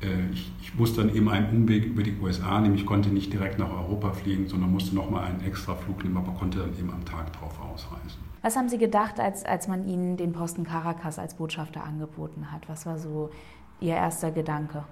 äh, 0.00 0.30
ich, 0.32 0.50
ich 0.60 0.74
musste 0.74 1.02
dann 1.02 1.14
eben 1.14 1.28
einen 1.28 1.50
Umweg 1.50 1.84
über 1.84 2.02
die 2.02 2.14
USA 2.20 2.60
nehmen. 2.60 2.74
Ich 2.74 2.86
konnte 2.86 3.08
nicht 3.08 3.32
direkt 3.32 3.58
nach 3.58 3.70
Europa 3.70 4.12
fliegen, 4.12 4.48
sondern 4.48 4.72
musste 4.72 4.94
nochmal 4.94 5.24
einen 5.24 5.40
extra 5.42 5.74
Flug 5.74 6.04
nehmen, 6.04 6.16
aber 6.16 6.32
konnte 6.32 6.58
dann 6.58 6.78
eben 6.78 6.90
am 6.90 7.04
Tag 7.04 7.32
drauf 7.32 7.58
ausreisen. 7.60 8.20
Was 8.42 8.56
haben 8.56 8.68
Sie 8.68 8.78
gedacht, 8.78 9.18
als, 9.18 9.44
als 9.44 9.66
man 9.68 9.88
Ihnen 9.88 10.16
den 10.16 10.32
Posten 10.32 10.64
Caracas 10.64 11.18
als 11.18 11.34
Botschafter 11.34 11.82
angeboten 11.82 12.52
hat? 12.52 12.68
Was 12.68 12.86
war 12.86 12.98
so 12.98 13.30
Ihr 13.80 13.94
erster 13.94 14.30
Gedanke? 14.30 14.84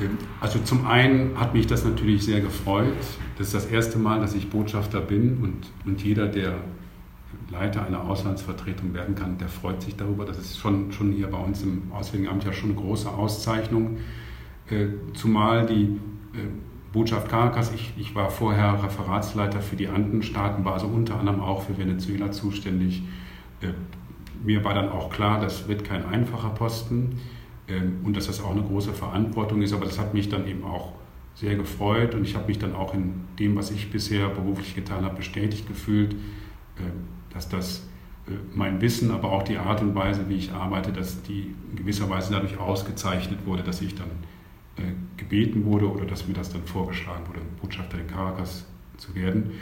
Ähm, 0.00 0.18
also 0.40 0.58
zum 0.60 0.86
einen 0.86 1.38
hat 1.38 1.54
mich 1.54 1.66
das 1.66 1.84
natürlich 1.84 2.24
sehr 2.24 2.40
gefreut. 2.40 2.94
Das 3.38 3.48
ist 3.48 3.54
das 3.54 3.66
erste 3.66 3.98
Mal, 3.98 4.20
dass 4.20 4.34
ich 4.34 4.50
Botschafter 4.50 5.00
bin 5.00 5.38
und, 5.42 5.72
und 5.86 6.02
jeder, 6.02 6.28
der 6.28 6.58
Leiter 7.50 7.86
einer 7.86 8.02
Auslandsvertretung 8.02 8.94
werden 8.94 9.14
kann, 9.14 9.38
der 9.38 9.48
freut 9.48 9.82
sich 9.82 9.96
darüber. 9.96 10.24
Das 10.24 10.38
ist 10.38 10.58
schon, 10.58 10.90
schon 10.92 11.12
hier 11.12 11.30
bei 11.30 11.38
uns 11.38 11.62
im 11.62 11.92
Auswärtigen 11.92 12.28
Amt 12.28 12.44
ja 12.44 12.52
schon 12.52 12.70
eine 12.70 12.80
große 12.80 13.08
Auszeichnung. 13.10 13.98
Äh, 14.70 14.86
zumal 15.14 15.66
die 15.66 16.00
äh, 16.34 16.48
Botschaft 16.92 17.28
Caracas, 17.28 17.72
ich, 17.74 17.92
ich 17.98 18.14
war 18.14 18.30
vorher 18.30 18.82
Referatsleiter 18.82 19.60
für 19.60 19.76
die 19.76 19.88
Andenstaaten, 19.88 20.64
war 20.64 20.74
also 20.74 20.86
unter 20.86 21.18
anderem 21.18 21.40
auch 21.40 21.62
für 21.62 21.76
Venezuela 21.76 22.30
zuständig. 22.30 23.02
Äh, 23.60 23.68
mir 24.42 24.64
war 24.64 24.74
dann 24.74 24.88
auch 24.88 25.10
klar, 25.10 25.40
das 25.40 25.68
wird 25.68 25.84
kein 25.84 26.04
einfacher 26.04 26.50
Posten 26.50 27.20
und 28.02 28.16
dass 28.16 28.26
das 28.26 28.42
auch 28.42 28.50
eine 28.50 28.62
große 28.62 28.92
Verantwortung 28.92 29.62
ist, 29.62 29.72
aber 29.72 29.84
das 29.84 30.00
hat 30.00 30.14
mich 30.14 30.28
dann 30.28 30.48
eben 30.48 30.64
auch 30.64 30.94
sehr 31.36 31.54
gefreut 31.54 32.16
und 32.16 32.24
ich 32.24 32.34
habe 32.34 32.48
mich 32.48 32.58
dann 32.58 32.74
auch 32.74 32.92
in 32.92 33.20
dem, 33.38 33.54
was 33.54 33.70
ich 33.70 33.92
bisher 33.92 34.28
beruflich 34.28 34.74
getan 34.74 35.04
habe, 35.04 35.14
bestätigt 35.14 35.68
gefühlt 35.68 36.16
dass 37.32 37.48
das 37.48 37.86
äh, 38.26 38.32
mein 38.54 38.80
Wissen, 38.80 39.10
aber 39.10 39.32
auch 39.32 39.42
die 39.42 39.58
Art 39.58 39.80
und 39.80 39.94
Weise, 39.94 40.28
wie 40.28 40.36
ich 40.36 40.52
arbeite, 40.52 40.92
dass 40.92 41.22
die 41.22 41.54
in 41.70 41.76
gewisser 41.76 42.08
Weise 42.08 42.32
dadurch 42.32 42.58
ausgezeichnet 42.58 43.46
wurde, 43.46 43.62
dass 43.62 43.80
ich 43.80 43.94
dann 43.94 44.10
äh, 44.76 44.92
gebeten 45.16 45.64
wurde 45.64 45.90
oder 45.90 46.04
dass 46.04 46.28
mir 46.28 46.34
das 46.34 46.52
dann 46.52 46.64
vorgeschlagen 46.64 47.26
wurde, 47.28 47.40
Botschafter 47.60 47.98
in 47.98 48.06
Caracas 48.06 48.64
zu 48.96 49.14
werden. 49.14 49.52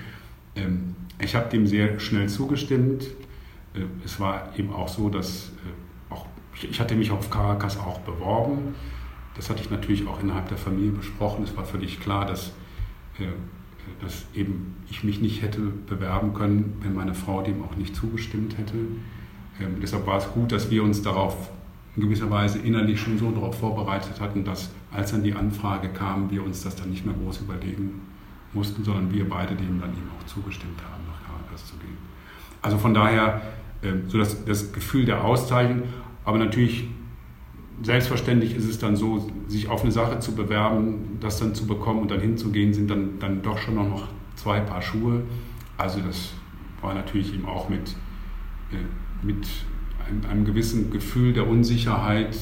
Ähm, 0.57 0.95
ich 1.19 1.35
habe 1.35 1.49
dem 1.49 1.67
sehr 1.67 1.99
schnell 2.01 2.29
zugestimmt. 2.29 3.05
Äh, 3.75 3.85
es 4.05 4.21
war 4.21 4.53
eben 4.59 4.73
auch 4.73 4.89
so, 4.89 5.09
dass 5.09 5.53
auch, 6.11 6.27
ich 6.55 6.81
hatte 6.81 6.97
mich 6.97 7.11
auf 7.11 7.31
Caracas 7.31 7.79
auch 7.79 8.01
beworben. 8.01 8.75
Das 9.37 9.49
hatte 9.49 9.63
ich 9.63 9.71
natürlich 9.71 10.07
auch 10.07 10.23
innerhalb 10.23 10.49
der 10.49 10.59
Familie 10.59 10.91
besprochen. 10.91 11.45
Es 11.45 11.57
war 11.57 11.65
völlig 11.65 12.01
klar, 12.01 12.27
dass 12.27 12.53
dass 14.01 14.27
eben 14.35 14.77
ich 14.91 15.05
mich 15.05 15.21
nicht 15.21 15.43
hätte 15.43 15.61
bewerben 15.61 16.35
können, 16.35 16.79
wenn 16.83 16.95
meine 16.95 17.15
Frau 17.15 17.43
dem 17.43 17.63
auch 17.63 17.77
nicht 17.77 17.95
zugestimmt 17.95 18.57
hätte. 18.59 18.77
Ähm, 19.61 19.77
deshalb 19.83 20.07
war 20.07 20.19
es 20.19 20.29
gut, 20.33 20.53
dass 20.53 20.71
wir 20.71 20.83
uns 20.83 21.03
darauf 21.03 21.51
in 21.97 22.03
gewisser 22.03 22.31
Weise 22.31 22.59
innerlich 22.59 23.01
schon 23.01 23.19
so 23.19 23.31
darauf 23.31 23.59
vorbereitet 23.59 24.21
hatten, 24.21 24.45
dass 24.45 24.71
als 24.91 25.11
dann 25.11 25.23
die 25.23 25.35
Anfrage 25.35 25.89
kam, 25.89 26.31
wir 26.31 26.45
uns 26.45 26.63
das 26.63 26.77
dann 26.77 26.91
nicht 26.91 27.05
mehr 27.05 27.15
groß 27.15 27.41
überlegen 27.41 28.01
mussten, 28.53 28.85
sondern 28.85 29.13
wir 29.13 29.29
beide 29.29 29.55
dem 29.55 29.81
dann 29.81 29.91
eben 29.91 30.09
auch 30.19 30.27
zugestimmt 30.27 30.81
haben, 30.83 31.05
nach 31.07 31.27
Caracas 31.27 31.67
zu 31.67 31.77
gehen. 31.77 31.97
Also 32.63 32.79
von 32.79 32.95
daher 32.95 33.41
ähm, 33.83 34.05
so 34.09 34.19
das, 34.19 34.45
das 34.45 34.73
Gefühl 34.73 35.05
der 35.05 35.25
Auszeichnung, 35.25 35.83
aber 36.25 36.39
natürlich 36.39 36.89
selbstverständlich 37.83 38.55
ist 38.55 38.69
es 38.69 38.79
dann 38.79 38.97
so, 38.97 39.31
sich 39.49 39.69
auf 39.69 39.83
eine 39.83 39.93
Sache 39.93 40.19
zu 40.21 40.35
bewerben, 40.35 41.19
das 41.21 41.39
dann 41.39 41.55
zu 41.55 41.67
bekommen 41.67 42.01
und 42.01 42.11
dann 42.11 42.21
hinzugehen, 42.21 42.75
sind 42.75 42.91
dann, 42.91 43.19
dann 43.19 43.43
doch 43.43 43.59
schon 43.59 43.75
noch 43.75 44.09
zwei 44.37 44.61
Paar 44.61 44.83
Schuhe. 44.83 45.23
Also 45.77 46.01
das 46.01 46.33
war 46.81 46.95
natürlich 46.95 47.35
eben 47.35 47.47
auch 47.47 47.69
mit, 47.69 47.97
äh, 48.73 49.27
mit 49.27 49.47
einem, 50.07 50.31
einem 50.31 50.45
gewissen 50.45 50.91
Gefühl 50.91 51.33
der 51.33 51.49
Unsicherheit 51.49 52.37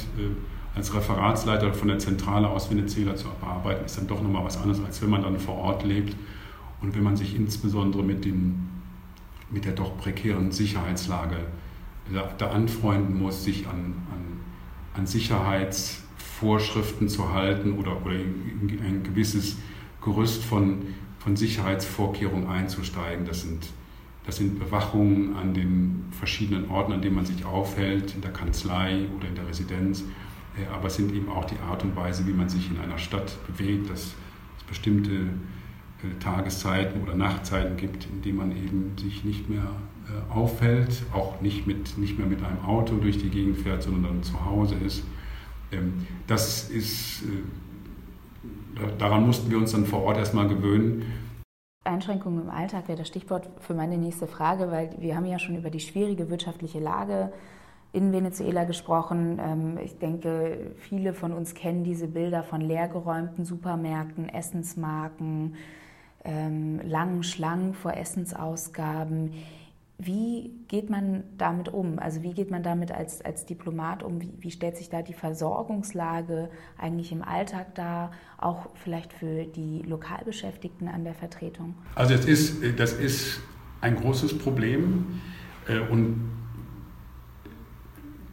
als 0.74 0.94
Referatsleiter 0.94 1.72
von 1.74 1.88
der 1.88 1.98
Zentrale 1.98 2.48
aus 2.48 2.70
Venezuela 2.70 3.16
zu 3.16 3.26
bearbeiten, 3.40 3.84
ist 3.84 3.98
dann 3.98 4.06
doch 4.06 4.22
nochmal 4.22 4.44
was 4.44 4.56
anderes, 4.56 4.82
als 4.84 5.02
wenn 5.02 5.10
man 5.10 5.22
dann 5.22 5.38
vor 5.38 5.56
Ort 5.56 5.84
lebt 5.84 6.16
und 6.80 6.94
wenn 6.94 7.02
man 7.02 7.16
sich 7.16 7.34
insbesondere 7.34 8.02
mit, 8.02 8.24
den, 8.24 8.68
mit 9.50 9.64
der 9.64 9.72
doch 9.72 9.98
prekären 9.98 10.52
Sicherheitslage 10.52 11.36
da, 12.12 12.30
da 12.38 12.50
anfreunden 12.50 13.20
muss, 13.20 13.44
sich 13.44 13.66
an, 13.66 13.94
an, 14.12 14.37
an 14.98 15.06
Sicherheitsvorschriften 15.06 17.08
zu 17.08 17.32
halten 17.32 17.78
oder, 17.78 18.04
oder 18.04 18.16
in 18.16 18.78
ein 18.84 19.04
gewisses 19.04 19.56
Gerüst 20.02 20.44
von, 20.44 20.88
von 21.18 21.36
Sicherheitsvorkehrungen 21.36 22.48
einzusteigen. 22.48 23.24
Das 23.24 23.42
sind, 23.42 23.68
das 24.26 24.36
sind 24.36 24.58
Bewachungen 24.58 25.36
an 25.36 25.54
den 25.54 26.06
verschiedenen 26.10 26.68
Orten, 26.70 26.92
an 26.92 27.00
denen 27.00 27.14
man 27.14 27.26
sich 27.26 27.44
aufhält, 27.44 28.12
in 28.14 28.22
der 28.22 28.32
Kanzlei 28.32 29.06
oder 29.16 29.28
in 29.28 29.36
der 29.36 29.46
Residenz. 29.46 30.02
Äh, 30.56 30.66
aber 30.72 30.88
es 30.88 30.96
sind 30.96 31.14
eben 31.14 31.28
auch 31.28 31.44
die 31.44 31.60
Art 31.60 31.84
und 31.84 31.94
Weise, 31.94 32.26
wie 32.26 32.32
man 32.32 32.48
sich 32.48 32.68
in 32.70 32.78
einer 32.78 32.98
Stadt 32.98 33.36
bewegt, 33.46 33.88
dass 33.90 34.14
es 34.58 34.64
bestimmte 34.66 35.12
äh, 35.12 36.18
Tageszeiten 36.20 37.02
oder 37.02 37.14
Nachtzeiten 37.14 37.76
gibt, 37.76 38.06
in 38.06 38.22
denen 38.22 38.38
man 38.38 38.50
eben 38.52 38.96
sich 38.98 39.22
nicht 39.24 39.48
mehr 39.48 39.70
äh, 40.08 40.32
aufhält, 40.32 41.02
auch 41.12 41.40
nicht, 41.40 41.66
mit, 41.66 41.98
nicht 41.98 42.18
mehr 42.18 42.26
mit 42.26 42.42
einem 42.42 42.64
Auto 42.64 42.96
durch 42.96 43.18
die 43.18 43.30
Gegend 43.30 43.58
fährt, 43.58 43.82
sondern 43.82 44.02
dann 44.04 44.22
zu 44.22 44.44
Hause 44.44 44.74
ist. 44.76 45.04
Ähm, 45.72 46.06
das 46.26 46.70
ist, 46.70 47.22
daran 48.98 49.26
mussten 49.26 49.50
wir 49.50 49.58
uns 49.58 49.72
dann 49.72 49.86
vor 49.86 50.02
Ort 50.02 50.18
erstmal 50.18 50.48
gewöhnen. 50.48 51.04
Einschränkungen 51.84 52.42
im 52.42 52.50
Alltag 52.50 52.88
wäre 52.88 52.98
das 52.98 53.08
Stichwort 53.08 53.48
für 53.60 53.74
meine 53.74 53.98
nächste 53.98 54.26
Frage, 54.26 54.70
weil 54.70 54.90
wir 54.98 55.16
haben 55.16 55.26
ja 55.26 55.38
schon 55.38 55.56
über 55.56 55.70
die 55.70 55.80
schwierige 55.80 56.30
wirtschaftliche 56.30 56.78
Lage 56.78 57.32
in 57.92 58.12
Venezuela 58.12 58.64
gesprochen. 58.64 59.40
Ähm, 59.42 59.78
ich 59.82 59.98
denke, 59.98 60.72
viele 60.76 61.14
von 61.14 61.32
uns 61.32 61.54
kennen 61.54 61.84
diese 61.84 62.06
Bilder 62.06 62.42
von 62.42 62.60
leergeräumten 62.60 63.44
Supermärkten, 63.44 64.28
Essensmarken, 64.28 65.54
ähm, 66.24 66.80
langen 66.84 67.22
Schlangen 67.22 67.74
vor 67.74 67.94
Essensausgaben. 67.94 69.32
Wie 70.00 70.52
geht 70.68 70.90
man 70.90 71.24
damit 71.36 71.68
um? 71.68 71.98
Also 71.98 72.22
wie 72.22 72.32
geht 72.32 72.52
man 72.52 72.62
damit 72.62 72.92
als, 72.92 73.20
als 73.20 73.46
Diplomat 73.46 74.04
um? 74.04 74.22
Wie, 74.22 74.32
wie 74.38 74.52
stellt 74.52 74.76
sich 74.76 74.88
da 74.90 75.02
die 75.02 75.12
Versorgungslage 75.12 76.50
eigentlich 76.76 77.10
im 77.10 77.22
Alltag 77.22 77.74
dar, 77.74 78.12
auch 78.38 78.68
vielleicht 78.74 79.12
für 79.12 79.44
die 79.44 79.82
Lokalbeschäftigten 79.82 80.86
an 80.86 81.02
der 81.02 81.14
Vertretung? 81.14 81.74
Also 81.96 82.14
das 82.14 82.26
ist, 82.26 82.62
das 82.78 82.92
ist 82.92 83.40
ein 83.80 83.96
großes 83.96 84.38
Problem 84.38 85.20
äh, 85.66 85.80
und 85.80 86.30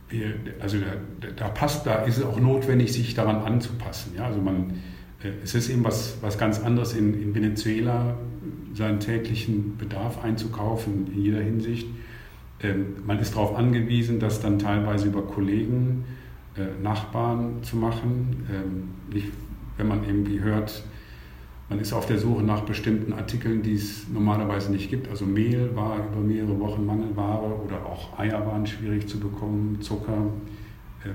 wir, 0.09 0.35
also 0.59 0.77
da, 0.79 1.27
da, 1.35 1.47
passt, 1.49 1.85
da 1.85 2.03
ist 2.03 2.17
es 2.17 2.23
auch 2.23 2.39
notwendig, 2.39 2.93
sich 2.93 3.15
daran 3.15 3.37
anzupassen. 3.37 4.13
Ja? 4.15 4.25
Also 4.25 4.39
man, 4.39 4.81
äh, 5.23 5.29
es 5.43 5.55
ist 5.55 5.69
eben 5.69 5.83
was, 5.83 6.17
was 6.21 6.37
ganz 6.37 6.59
anderes 6.59 6.93
in, 6.93 7.19
in 7.19 7.33
Venezuela, 7.33 8.17
seinen 8.75 8.99
täglichen 8.99 9.77
Bedarf 9.77 10.23
einzukaufen 10.23 11.07
in 11.13 11.21
jeder 11.21 11.41
Hinsicht. 11.41 11.87
Ähm, 12.61 12.97
man 13.05 13.19
ist 13.19 13.35
darauf 13.35 13.55
angewiesen, 13.55 14.19
das 14.19 14.41
dann 14.41 14.59
teilweise 14.59 15.07
über 15.07 15.21
Kollegen, 15.21 16.03
äh, 16.57 16.81
Nachbarn 16.81 17.63
zu 17.63 17.77
machen. 17.77 18.45
Ähm, 18.51 19.13
nicht, 19.13 19.27
wenn 19.77 19.87
man 19.87 20.03
irgendwie 20.03 20.39
hört, 20.39 20.83
man 21.69 21.79
ist 21.79 21.93
auf 21.93 22.05
der 22.05 22.19
Suche 22.19 22.43
nach 22.43 22.61
bestimmten 22.61 23.13
Artikeln, 23.13 23.63
die 23.63 23.73
es 23.73 24.07
normalerweise 24.07 24.71
nicht 24.71 24.89
gibt. 24.89 25.09
Also 25.09 25.25
Mehl 25.25 25.75
war 25.75 25.97
über 25.97 26.21
mehrere 26.21 26.59
Wochen 26.59 26.85
Mangelware 26.85 27.59
oder 27.65 27.85
auch 27.85 28.19
Eier 28.19 28.45
waren 28.45 28.67
schwierig 28.67 29.07
zu 29.07 29.19
bekommen, 29.19 29.81
Zucker, 29.81 30.27
äh, 31.03 31.09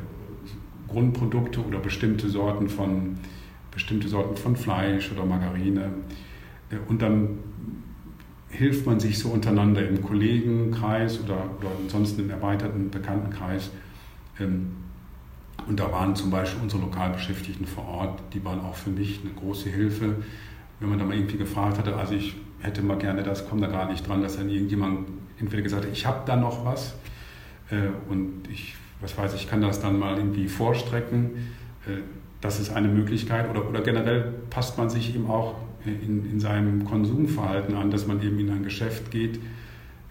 Grundprodukte 0.89 1.65
oder 1.65 1.79
bestimmte 1.79 2.29
Sorten 2.29 2.69
von, 2.69 3.19
bestimmte 3.71 4.09
Sorten 4.09 4.37
von 4.37 4.57
Fleisch 4.57 5.13
oder 5.13 5.25
Margarine. 5.25 5.93
Äh, 6.71 6.77
und 6.89 7.01
dann 7.01 7.39
hilft 8.51 8.85
man 8.87 9.01
sich 9.01 9.19
so 9.19 9.31
untereinander 9.31 9.87
im 9.87 10.03
Kollegenkreis 10.03 11.21
oder, 11.21 11.51
oder 11.59 11.71
ansonsten 11.83 12.23
im 12.23 12.31
erweiterten 12.31 12.91
Bekanntenkreis. 12.91 13.71
Ähm, 14.39 14.73
und 15.67 15.79
da 15.79 15.93
waren 15.93 16.17
zum 16.17 16.31
Beispiel 16.31 16.63
unsere 16.63 16.83
Lokalbeschäftigten 16.83 17.67
vor 17.67 17.87
Ort, 17.87 18.23
die 18.33 18.45
waren 18.45 18.61
auch 18.61 18.75
für 18.75 18.91
mich 18.91 19.21
eine 19.23 19.33
große 19.35 19.69
Hilfe. 19.69 20.17
Wenn 20.81 20.89
man 20.89 20.99
da 20.99 21.05
mal 21.05 21.15
irgendwie 21.15 21.37
gefragt 21.37 21.79
hatte, 21.79 21.97
also 21.97 22.15
ich 22.15 22.35
hätte 22.61 22.83
mal 22.83 22.99
gerne 22.99 23.23
das, 23.23 23.49
komme 23.49 23.61
da 23.61 23.67
gar 23.69 23.89
nicht 23.91 24.07
dran, 24.07 24.23
dass 24.23 24.37
dann 24.37 24.49
irgendjemand 24.49 25.09
entweder 25.39 25.63
gesagt 25.63 25.85
hat, 25.85 25.93
ich 25.93 26.07
habe 26.07 26.23
da 26.27 26.37
noch 26.37 26.65
was 26.65 26.95
äh, 27.71 27.89
und 28.11 28.49
ich, 28.51 28.75
was 29.01 29.17
weiß 29.17 29.35
ich, 29.35 29.49
kann 29.49 29.61
das 29.61 29.81
dann 29.81 29.99
mal 29.99 30.17
irgendwie 30.17 30.49
vorstrecken. 30.49 31.53
Äh, 31.87 32.01
das 32.41 32.59
ist 32.59 32.71
eine 32.71 32.89
Möglichkeit 32.89 33.51
oder, 33.51 33.69
oder 33.69 33.83
generell 33.83 34.33
passt 34.49 34.79
man 34.79 34.89
sich 34.89 35.15
eben 35.15 35.31
auch 35.31 35.57
in, 35.85 36.31
in 36.31 36.41
seinem 36.41 36.85
Konsumverhalten 36.85 37.75
an, 37.75 37.91
dass 37.91 38.07
man 38.07 38.23
eben 38.23 38.39
in 38.39 38.51
ein 38.51 38.63
Geschäft 38.63 39.11
geht, 39.11 39.39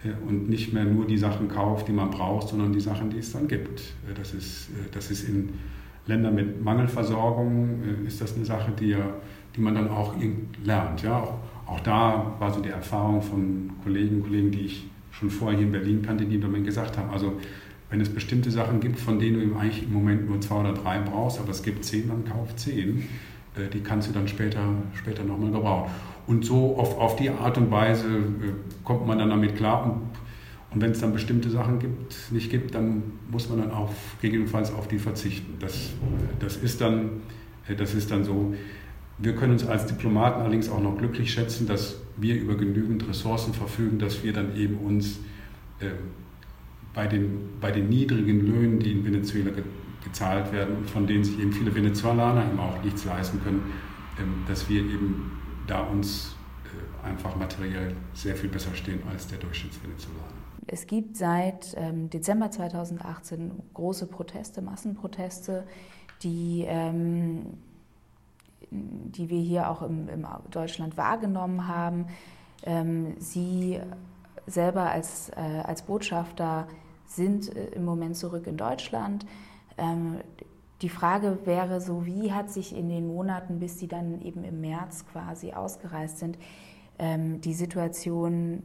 äh, 0.04 0.10
und 0.26 0.48
nicht 0.48 0.72
mehr 0.72 0.84
nur 0.84 1.06
die 1.06 1.18
Sachen 1.18 1.48
kauft, 1.48 1.88
die 1.88 1.92
man 1.92 2.10
braucht, 2.10 2.48
sondern 2.48 2.72
die 2.72 2.80
Sachen, 2.80 3.10
die 3.10 3.18
es 3.18 3.32
dann 3.32 3.48
gibt. 3.48 3.80
Äh, 3.80 4.14
das 4.14 4.34
ist, 4.34 4.70
äh, 4.70 4.88
das 4.92 5.10
ist 5.10 5.28
in 5.28 5.50
Ländern 6.06 6.34
mit 6.34 6.64
Mangelversorgung, 6.64 7.82
ist 8.06 8.20
das 8.20 8.34
eine 8.34 8.44
Sache, 8.44 8.72
die, 8.72 8.96
die 9.54 9.60
man 9.60 9.74
dann 9.74 9.88
auch 9.88 10.14
lernt. 10.64 11.02
Ja? 11.02 11.18
Auch, 11.18 11.34
auch 11.66 11.80
da 11.80 12.34
war 12.38 12.52
so 12.52 12.60
die 12.60 12.70
Erfahrung 12.70 13.22
von 13.22 13.70
Kollegen 13.84 14.16
und 14.16 14.22
Kollegen, 14.24 14.50
die 14.50 14.60
ich 14.60 14.88
schon 15.12 15.30
vorher 15.30 15.58
hier 15.58 15.66
in 15.66 15.72
Berlin 15.72 16.02
kannte, 16.02 16.24
die 16.24 16.38
mir 16.38 16.62
gesagt 16.62 16.96
haben, 16.96 17.10
also 17.10 17.34
wenn 17.90 18.00
es 18.00 18.08
bestimmte 18.08 18.50
Sachen 18.50 18.80
gibt, 18.80 18.98
von 18.98 19.18
denen 19.18 19.50
du 19.50 19.56
eigentlich 19.56 19.84
im 19.84 19.92
Moment 19.92 20.28
nur 20.28 20.40
zwei 20.40 20.60
oder 20.60 20.72
drei 20.72 21.00
brauchst, 21.00 21.38
aber 21.38 21.50
es 21.50 21.62
gibt 21.62 21.84
zehn, 21.84 22.08
dann 22.08 22.24
kauf 22.24 22.56
zehn. 22.56 23.06
Die 23.72 23.80
kannst 23.80 24.08
du 24.08 24.12
dann 24.12 24.28
später, 24.28 24.60
später 24.94 25.24
nochmal 25.24 25.50
gebrauchen. 25.50 25.90
Und 26.26 26.44
so 26.44 26.76
auf, 26.76 26.96
auf 26.98 27.16
die 27.16 27.30
Art 27.30 27.58
und 27.58 27.70
Weise 27.72 28.06
äh, 28.06 28.52
kommt 28.84 29.06
man 29.06 29.18
dann 29.18 29.30
damit 29.30 29.56
klar. 29.56 29.84
Und, 29.84 30.02
und 30.72 30.80
wenn 30.80 30.92
es 30.92 31.00
dann 31.00 31.12
bestimmte 31.12 31.50
Sachen 31.50 31.80
gibt, 31.80 32.14
nicht 32.30 32.50
gibt, 32.50 32.76
dann 32.76 33.02
muss 33.28 33.48
man 33.48 33.58
dann 33.58 33.72
auf, 33.72 33.90
gegebenenfalls 34.20 34.72
auf 34.72 34.86
die 34.86 35.00
verzichten. 35.00 35.54
Das, 35.58 35.90
das, 36.38 36.56
ist 36.56 36.80
dann, 36.80 37.22
äh, 37.66 37.74
das 37.74 37.94
ist 37.94 38.12
dann 38.12 38.24
so. 38.24 38.54
Wir 39.18 39.34
können 39.34 39.54
uns 39.54 39.66
als 39.66 39.86
Diplomaten 39.86 40.40
allerdings 40.40 40.70
auch 40.70 40.80
noch 40.80 40.96
glücklich 40.96 41.32
schätzen, 41.32 41.66
dass 41.66 41.96
wir 42.16 42.40
über 42.40 42.54
genügend 42.54 43.08
Ressourcen 43.08 43.52
verfügen, 43.52 43.98
dass 43.98 44.22
wir 44.22 44.32
dann 44.32 44.56
eben 44.56 44.76
uns 44.78 45.18
äh, 45.80 45.86
bei, 46.94 47.06
den, 47.06 47.48
bei 47.60 47.72
den 47.72 47.88
niedrigen 47.88 48.46
Löhnen, 48.46 48.78
die 48.78 48.92
in 48.92 49.04
Venezuela 49.04 49.50
gezahlt 50.04 50.52
werden 50.52 50.76
und 50.78 50.90
von 50.90 51.06
denen 51.06 51.24
sich 51.24 51.38
eben 51.38 51.52
viele 51.52 51.74
Venezolaner 51.74 52.46
eben 52.46 52.58
auch 52.58 52.82
nichts 52.82 53.04
leisten 53.04 53.42
können, 53.42 53.72
äh, 54.18 54.48
dass 54.48 54.68
wir 54.68 54.80
eben 54.80 55.38
da 55.66 55.80
uns 55.80 56.36
äh, 56.64 57.06
einfach 57.06 57.36
materiell 57.36 57.94
sehr 58.14 58.36
viel 58.36 58.48
besser 58.48 58.74
stehen 58.74 59.00
als 59.10 59.26
der 59.26 59.38
Durchschnittsvenezolaner. 59.38 60.40
Es 60.66 60.86
gibt 60.86 61.16
seit 61.16 61.74
ähm, 61.76 62.10
Dezember 62.10 62.50
2018 62.50 63.50
große 63.74 64.06
Proteste, 64.06 64.62
Massenproteste, 64.62 65.64
die, 66.22 66.64
ähm, 66.66 67.58
die 68.70 69.28
wir 69.28 69.40
hier 69.40 69.70
auch 69.70 69.82
im 69.82 70.06
Deutschland 70.50 70.96
wahrgenommen 70.96 71.66
haben. 71.66 72.06
Ähm, 72.62 73.14
Sie 73.18 73.80
selber 74.46 74.90
als, 74.90 75.30
äh, 75.30 75.62
als 75.64 75.82
Botschafter 75.82 76.68
sind 77.06 77.54
äh, 77.54 77.68
im 77.68 77.84
Moment 77.84 78.16
zurück 78.16 78.46
in 78.46 78.56
Deutschland. 78.56 79.26
Ähm, 79.80 80.18
die 80.82 80.88
Frage 80.88 81.38
wäre 81.44 81.80
so, 81.80 82.06
wie 82.06 82.32
hat 82.32 82.50
sich 82.50 82.74
in 82.74 82.88
den 82.88 83.06
Monaten, 83.06 83.58
bis 83.58 83.78
Sie 83.78 83.88
dann 83.88 84.22
eben 84.22 84.44
im 84.44 84.60
März 84.60 85.04
quasi 85.10 85.52
ausgereist 85.52 86.18
sind, 86.18 86.38
ähm, 86.98 87.40
die 87.40 87.54
Situation 87.54 88.62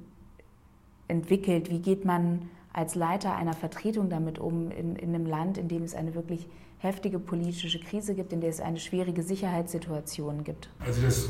entwickelt? 1.08 1.70
Wie 1.70 1.80
geht 1.80 2.06
man 2.06 2.50
als 2.72 2.96
Leiter 2.96 3.36
einer 3.36 3.54
Vertretung 3.54 4.10
damit 4.10 4.38
um 4.40 4.72
in, 4.72 4.96
in 4.96 5.16
einem 5.16 5.26
Land, 5.26 5.58
in 5.58 5.68
dem 5.68 5.84
es 5.84 5.96
eine 5.96 6.16
wirklich 6.16 6.48
heftige 6.78 7.20
politische 7.20 7.80
Krise 7.80 8.16
gibt, 8.16 8.34
in 8.34 8.42
der 8.42 8.50
es 8.50 8.60
eine 8.60 8.80
schwierige 8.80 9.24
Sicherheitssituation 9.24 10.44
gibt? 10.44 10.70
Also 10.80 11.02
das, 11.02 11.30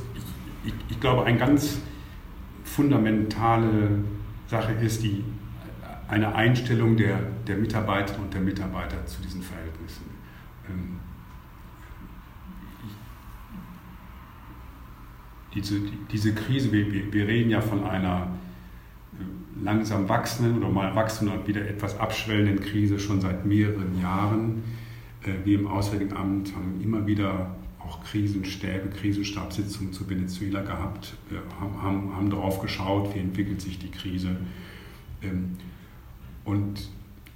ich, 0.63 0.73
ich 0.89 0.99
glaube, 0.99 1.23
eine 1.23 1.37
ganz 1.37 1.79
fundamentale 2.63 4.03
Sache 4.47 4.73
ist 4.73 5.03
die, 5.03 5.23
eine 6.07 6.35
Einstellung 6.35 6.97
der, 6.97 7.19
der 7.47 7.57
Mitarbeiterinnen 7.57 8.25
und 8.25 8.33
der 8.33 8.41
Mitarbeiter 8.41 9.05
zu 9.05 9.21
diesen 9.21 9.41
Verhältnissen. 9.41 10.05
Ähm, 10.69 10.99
diese, 15.53 15.79
diese 16.11 16.33
Krise, 16.33 16.71
wir, 16.71 17.11
wir 17.11 17.27
reden 17.27 17.49
ja 17.49 17.61
von 17.61 17.85
einer 17.85 18.27
äh, 19.13 19.63
langsam 19.63 20.07
wachsenden 20.07 20.61
oder 20.61 20.69
mal 20.69 20.95
wachsenden 20.95 21.39
und 21.39 21.47
wieder 21.47 21.67
etwas 21.67 21.97
abschwellenden 21.99 22.59
Krise 22.59 22.99
schon 22.99 23.21
seit 23.21 23.45
mehreren 23.45 23.99
Jahren. 23.99 24.63
Äh, 25.23 25.45
wir 25.45 25.59
im 25.59 25.67
Auswärtigen 25.67 26.15
Amt 26.15 26.53
haben 26.55 26.81
immer 26.83 27.07
wieder 27.07 27.55
auch 27.79 28.03
Krisenstäbe, 28.03 28.89
Krisenstabssitzungen 28.89 29.93
zu 29.93 30.09
Venezuela 30.09 30.61
gehabt, 30.61 31.15
äh, 31.31 31.35
haben, 31.59 31.81
haben, 31.81 32.15
haben 32.15 32.29
darauf 32.29 32.61
geschaut, 32.61 33.15
wie 33.15 33.19
entwickelt 33.19 33.61
sich 33.61 33.79
die 33.79 33.91
Krise. 33.91 34.35
Ähm, 35.21 35.57
und 36.45 36.89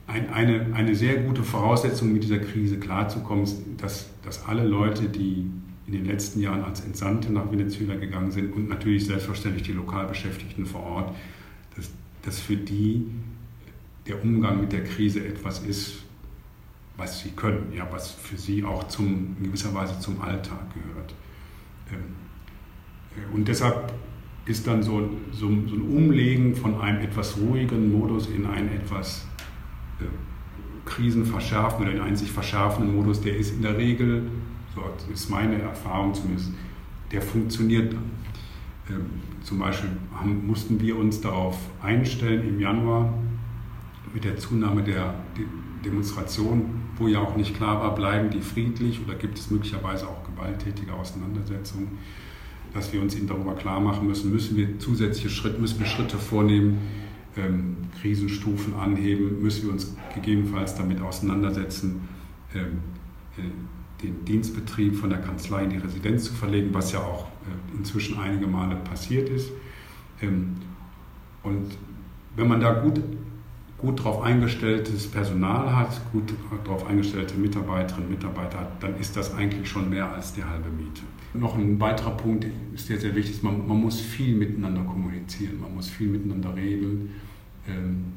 ein, 0.07 0.29
eine, 0.29 0.73
eine 0.73 0.95
sehr 0.95 1.17
gute 1.17 1.43
Voraussetzung, 1.43 2.13
mit 2.13 2.23
dieser 2.23 2.39
Krise 2.39 2.79
klarzukommen, 2.79 3.43
ist, 3.43 3.61
dass, 3.77 4.09
dass 4.23 4.45
alle 4.45 4.63
Leute, 4.63 5.09
die 5.09 5.49
in 5.85 5.93
den 5.93 6.05
letzten 6.05 6.41
Jahren 6.41 6.63
als 6.63 6.81
Entsandte 6.81 7.31
nach 7.31 7.51
Venezuela 7.51 7.95
gegangen 7.95 8.31
sind 8.31 8.53
und 8.53 8.69
natürlich 8.69 9.05
selbstverständlich 9.05 9.63
die 9.63 9.73
Lokalbeschäftigten 9.73 10.65
vor 10.65 10.83
Ort, 10.83 11.15
dass, 11.75 11.89
dass 12.23 12.39
für 12.39 12.55
die 12.55 13.07
der 14.07 14.23
Umgang 14.23 14.61
mit 14.61 14.71
der 14.71 14.83
Krise 14.83 15.25
etwas 15.25 15.59
ist, 15.59 16.03
was 16.97 17.19
sie 17.21 17.29
können, 17.29 17.71
ja, 17.75 17.87
was 17.91 18.11
für 18.11 18.37
sie 18.37 18.63
auch 18.63 18.87
zum, 18.87 19.35
in 19.37 19.45
gewisser 19.45 19.73
Weise 19.73 19.99
zum 19.99 20.21
Alltag 20.21 20.59
gehört. 20.73 21.13
Ähm, 21.91 22.15
äh, 23.15 23.35
und 23.35 23.47
deshalb 23.47 23.93
ist 24.45 24.65
dann 24.65 24.81
so, 24.81 25.09
so, 25.31 25.47
so, 25.67 25.75
ein 25.75 25.81
Umlegen 25.81 26.55
von 26.55 26.79
einem 26.81 27.01
etwas 27.01 27.37
ruhigen 27.37 27.91
Modus 27.91 28.27
in 28.27 28.45
einen 28.45 28.69
etwas 28.69 29.27
äh, 29.99 30.05
krisenverschärften 30.85 31.85
oder 31.85 31.95
in 31.95 32.01
einen 32.01 32.15
sich 32.15 32.31
verschärfenden 32.31 32.95
Modus, 32.95 33.21
der 33.21 33.37
ist 33.37 33.53
in 33.53 33.61
der 33.61 33.77
Regel, 33.77 34.23
so 34.73 34.81
ist 35.11 35.29
meine 35.29 35.61
Erfahrung 35.61 36.13
zumindest, 36.13 36.51
der 37.11 37.21
funktioniert 37.21 37.93
dann. 37.93 38.11
Ähm, 38.89 39.05
zum 39.43 39.59
Beispiel 39.59 39.89
haben, 40.13 40.45
mussten 40.45 40.79
wir 40.81 40.97
uns 40.97 41.21
darauf 41.21 41.57
einstellen 41.81 42.47
im 42.47 42.59
Januar 42.59 43.13
mit 44.13 44.23
der 44.23 44.37
Zunahme 44.37 44.83
der 44.83 45.15
Demonstrationen, 45.85 46.89
wo 46.97 47.07
ja 47.07 47.19
auch 47.19 47.35
nicht 47.35 47.55
klar 47.55 47.79
war, 47.81 47.95
bleiben 47.95 48.29
die 48.29 48.41
friedlich 48.41 48.99
oder 49.05 49.15
gibt 49.15 49.37
es 49.37 49.49
möglicherweise 49.49 50.07
auch 50.07 50.23
gewalttätige 50.23 50.93
Auseinandersetzungen 50.93 51.97
dass 52.73 52.93
wir 52.93 53.01
uns 53.01 53.15
eben 53.15 53.27
darüber 53.27 53.55
klar 53.55 53.79
machen 53.79 54.07
müssen, 54.07 54.31
müssen 54.31 54.55
wir 54.57 54.79
zusätzliche 54.79 55.29
Schritte, 55.29 55.59
müssen 55.59 55.79
wir 55.79 55.85
Schritte 55.85 56.17
vornehmen, 56.17 56.79
ähm, 57.37 57.77
Krisenstufen 58.01 58.75
anheben, 58.75 59.41
müssen 59.41 59.65
wir 59.65 59.73
uns 59.73 59.95
gegebenenfalls 60.13 60.75
damit 60.75 61.01
auseinandersetzen, 61.01 62.07
ähm, 62.53 62.79
äh, 63.37 64.03
den 64.03 64.23
Dienstbetrieb 64.25 64.95
von 64.95 65.09
der 65.09 65.19
Kanzlei 65.19 65.63
in 65.63 65.71
die 65.71 65.77
Residenz 65.77 66.25
zu 66.25 66.33
verlegen, 66.33 66.69
was 66.73 66.91
ja 66.91 66.99
auch 66.99 67.25
äh, 67.25 67.77
inzwischen 67.77 68.17
einige 68.17 68.47
Male 68.47 68.75
passiert 68.77 69.29
ist. 69.29 69.51
Ähm, 70.21 70.55
und 71.43 71.77
wenn 72.35 72.47
man 72.47 72.59
da 72.59 72.73
gut, 72.73 73.01
gut 73.81 73.99
darauf 73.99 74.21
eingestelltes 74.21 75.09
Personal 75.09 75.75
hat, 75.75 75.99
gut 76.11 76.33
darauf 76.63 76.85
eingestellte 76.87 77.35
Mitarbeiterinnen 77.35 78.07
und 78.07 78.15
Mitarbeiter 78.15 78.59
hat, 78.59 78.83
dann 78.83 78.99
ist 78.99 79.15
das 79.15 79.33
eigentlich 79.35 79.69
schon 79.69 79.89
mehr 79.89 80.11
als 80.11 80.33
die 80.33 80.43
halbe 80.43 80.69
Miete. 80.69 81.01
Noch 81.33 81.55
ein 81.55 81.79
weiterer 81.79 82.11
Punkt 82.11 82.45
ist 82.73 82.87
sehr, 82.87 82.99
sehr 82.99 83.15
wichtig, 83.15 83.43
man, 83.43 83.67
man 83.67 83.79
muss 83.79 83.99
viel 83.99 84.35
miteinander 84.35 84.81
kommunizieren, 84.81 85.61
man 85.61 85.73
muss 85.75 85.89
viel 85.89 86.07
miteinander 86.07 86.55
reden, 86.55 87.15
ähm, 87.67 88.13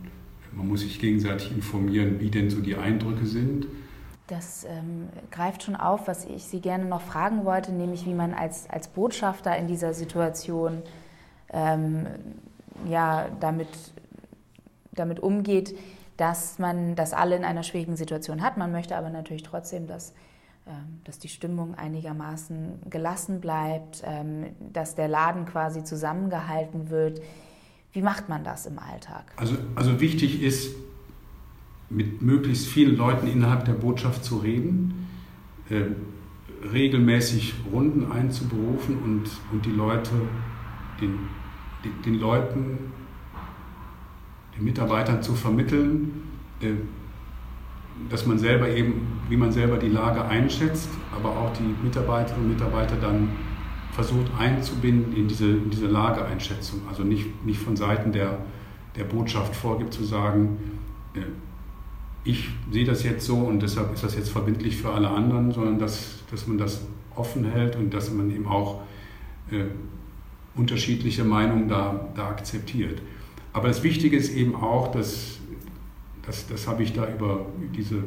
man 0.55 0.69
muss 0.69 0.81
sich 0.81 0.99
gegenseitig 0.99 1.53
informieren, 1.53 2.21
wie 2.21 2.31
denn 2.31 2.51
so 2.51 2.61
die 2.61 2.77
Eindrücke 2.77 3.27
sind. 3.27 3.67
Das 4.27 4.65
ähm, 4.65 5.09
greift 5.31 5.65
schon 5.65 5.77
auf, 5.77 6.09
was 6.09 6.25
ich 6.25 6.45
Sie 6.45 6.61
gerne 6.61 6.85
noch 6.85 7.03
fragen 7.03 7.45
wollte, 7.45 7.73
nämlich 7.73 8.07
wie 8.07 8.15
man 8.15 8.33
als, 8.35 8.69
als 8.71 8.89
Botschafter 8.89 9.57
in 9.57 9.67
dieser 9.67 9.95
Situation 9.95 10.83
ähm, 11.53 12.07
ja, 12.89 13.29
damit, 13.41 13.69
damit 14.93 15.21
umgeht, 15.21 15.77
dass 16.17 16.59
man 16.59 16.95
das 16.95 17.13
alle 17.13 17.37
in 17.37 17.45
einer 17.45 17.63
schwierigen 17.63 17.97
Situation 17.97 18.43
hat. 18.43 18.57
Man 18.57 18.71
möchte 18.73 18.97
aber 18.97 19.11
natürlich 19.11 19.43
trotzdem, 19.43 19.87
dass 19.87 20.13
ähm, 20.65 21.01
dass 21.03 21.19
die 21.19 21.29
Stimmung 21.29 21.75
einigermaßen 21.75 22.89
gelassen 22.89 23.41
bleibt, 23.41 24.01
ähm, 24.07 24.51
dass 24.73 24.95
der 24.95 25.09
Laden 25.09 25.45
quasi 25.45 25.83
zusammengehalten 25.83 26.89
wird. 26.89 27.21
Wie 27.93 28.01
macht 28.01 28.29
man 28.29 28.45
das 28.45 28.67
im 28.67 28.79
Alltag? 28.79 29.25
Also, 29.35 29.57
also 29.75 30.01
wichtig 30.01 30.41
ist, 30.41 30.77
mit 31.91 32.23
möglichst 32.23 32.69
vielen 32.69 32.97
Leuten 32.97 33.27
innerhalb 33.27 33.65
der 33.65 33.73
Botschaft 33.73 34.25
zu 34.25 34.37
reden, 34.37 35.09
äh, 35.69 35.87
regelmäßig 36.73 37.55
Runden 37.73 38.13
einzuberufen 38.13 39.03
und, 39.03 39.25
und 39.51 39.67
die 39.67 39.73
Leute, 39.73 40.13
den, 41.01 41.19
den, 41.85 42.03
den 42.03 42.21
Leuten, 42.21 42.92
Mitarbeitern 44.63 45.23
zu 45.23 45.35
vermitteln, 45.35 46.23
äh, 46.61 46.73
dass 48.09 48.27
man 48.27 48.39
selber 48.39 48.69
eben, 48.69 49.21
wie 49.29 49.37
man 49.37 49.53
selber 49.53 49.77
die 49.77 49.89
Lage 49.89 50.25
einschätzt, 50.25 50.89
aber 51.15 51.31
auch 51.31 51.53
die 51.53 51.85
Mitarbeiterinnen 51.85 52.51
und 52.51 52.55
Mitarbeiter 52.55 52.97
dann 52.97 53.29
versucht 53.93 54.31
einzubinden 54.39 55.15
in 55.15 55.29
diese, 55.29 55.47
in 55.47 55.71
diese 55.71 55.87
Lageeinschätzung. 55.87 56.81
Also 56.89 57.03
nicht, 57.03 57.45
nicht 57.45 57.61
von 57.61 57.77
Seiten 57.77 58.13
der, 58.13 58.39
der 58.97 59.05
Botschaft 59.05 59.55
vorgibt 59.55 59.93
zu 59.93 60.05
sagen, 60.05 60.59
äh, 61.15 61.21
ich 62.25 62.51
sehe 62.71 62.85
das 62.85 63.03
jetzt 63.03 63.27
so 63.27 63.37
und 63.37 63.61
deshalb 63.63 63.93
ist 63.93 64.05
das 64.05 64.15
jetzt 64.15 64.31
verbindlich 64.31 64.77
für 64.77 64.91
alle 64.91 65.11
anderen, 65.11 65.53
sondern 65.53 65.79
dass, 65.79 66.23
dass 66.31 66.47
man 66.47 66.57
das 66.57 66.87
offen 67.17 67.45
hält 67.45 67.77
und 67.77 67.93
dass 67.93 68.13
man 68.13 68.31
eben 68.31 68.47
auch 68.47 68.83
äh, 69.51 69.65
unterschiedliche 70.55 71.25
Meinungen 71.25 71.69
da, 71.69 72.09
da 72.15 72.29
akzeptiert. 72.29 73.03
Aber 73.53 73.69
das 73.69 73.83
Wichtige 73.83 74.17
ist 74.17 74.35
eben 74.35 74.55
auch, 74.55 74.91
dass 74.91 75.39
das, 76.25 76.47
das 76.47 76.69
habe 76.69 76.83
ich 76.83 76.93
da 76.93 77.07
über 77.09 77.47
diese 77.75 78.03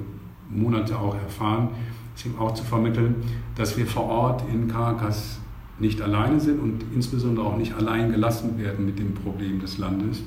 Monate 0.50 0.98
auch 0.98 1.16
erfahren, 1.16 1.70
ist 2.16 2.26
ihm 2.26 2.38
auch 2.40 2.54
zu 2.54 2.64
vermitteln, 2.64 3.16
dass 3.56 3.78
wir 3.78 3.86
vor 3.86 4.06
Ort 4.06 4.44
in 4.52 4.68
Caracas 4.68 5.40
nicht 5.80 6.02
alleine 6.02 6.40
sind 6.40 6.60
und 6.60 6.86
insbesondere 6.94 7.46
auch 7.46 7.58
nicht 7.58 7.74
allein 7.74 8.12
gelassen 8.12 8.58
werden 8.58 8.86
mit 8.86 8.98
dem 8.98 9.14
Problem 9.14 9.60
des 9.60 9.78
Landes, 9.78 10.24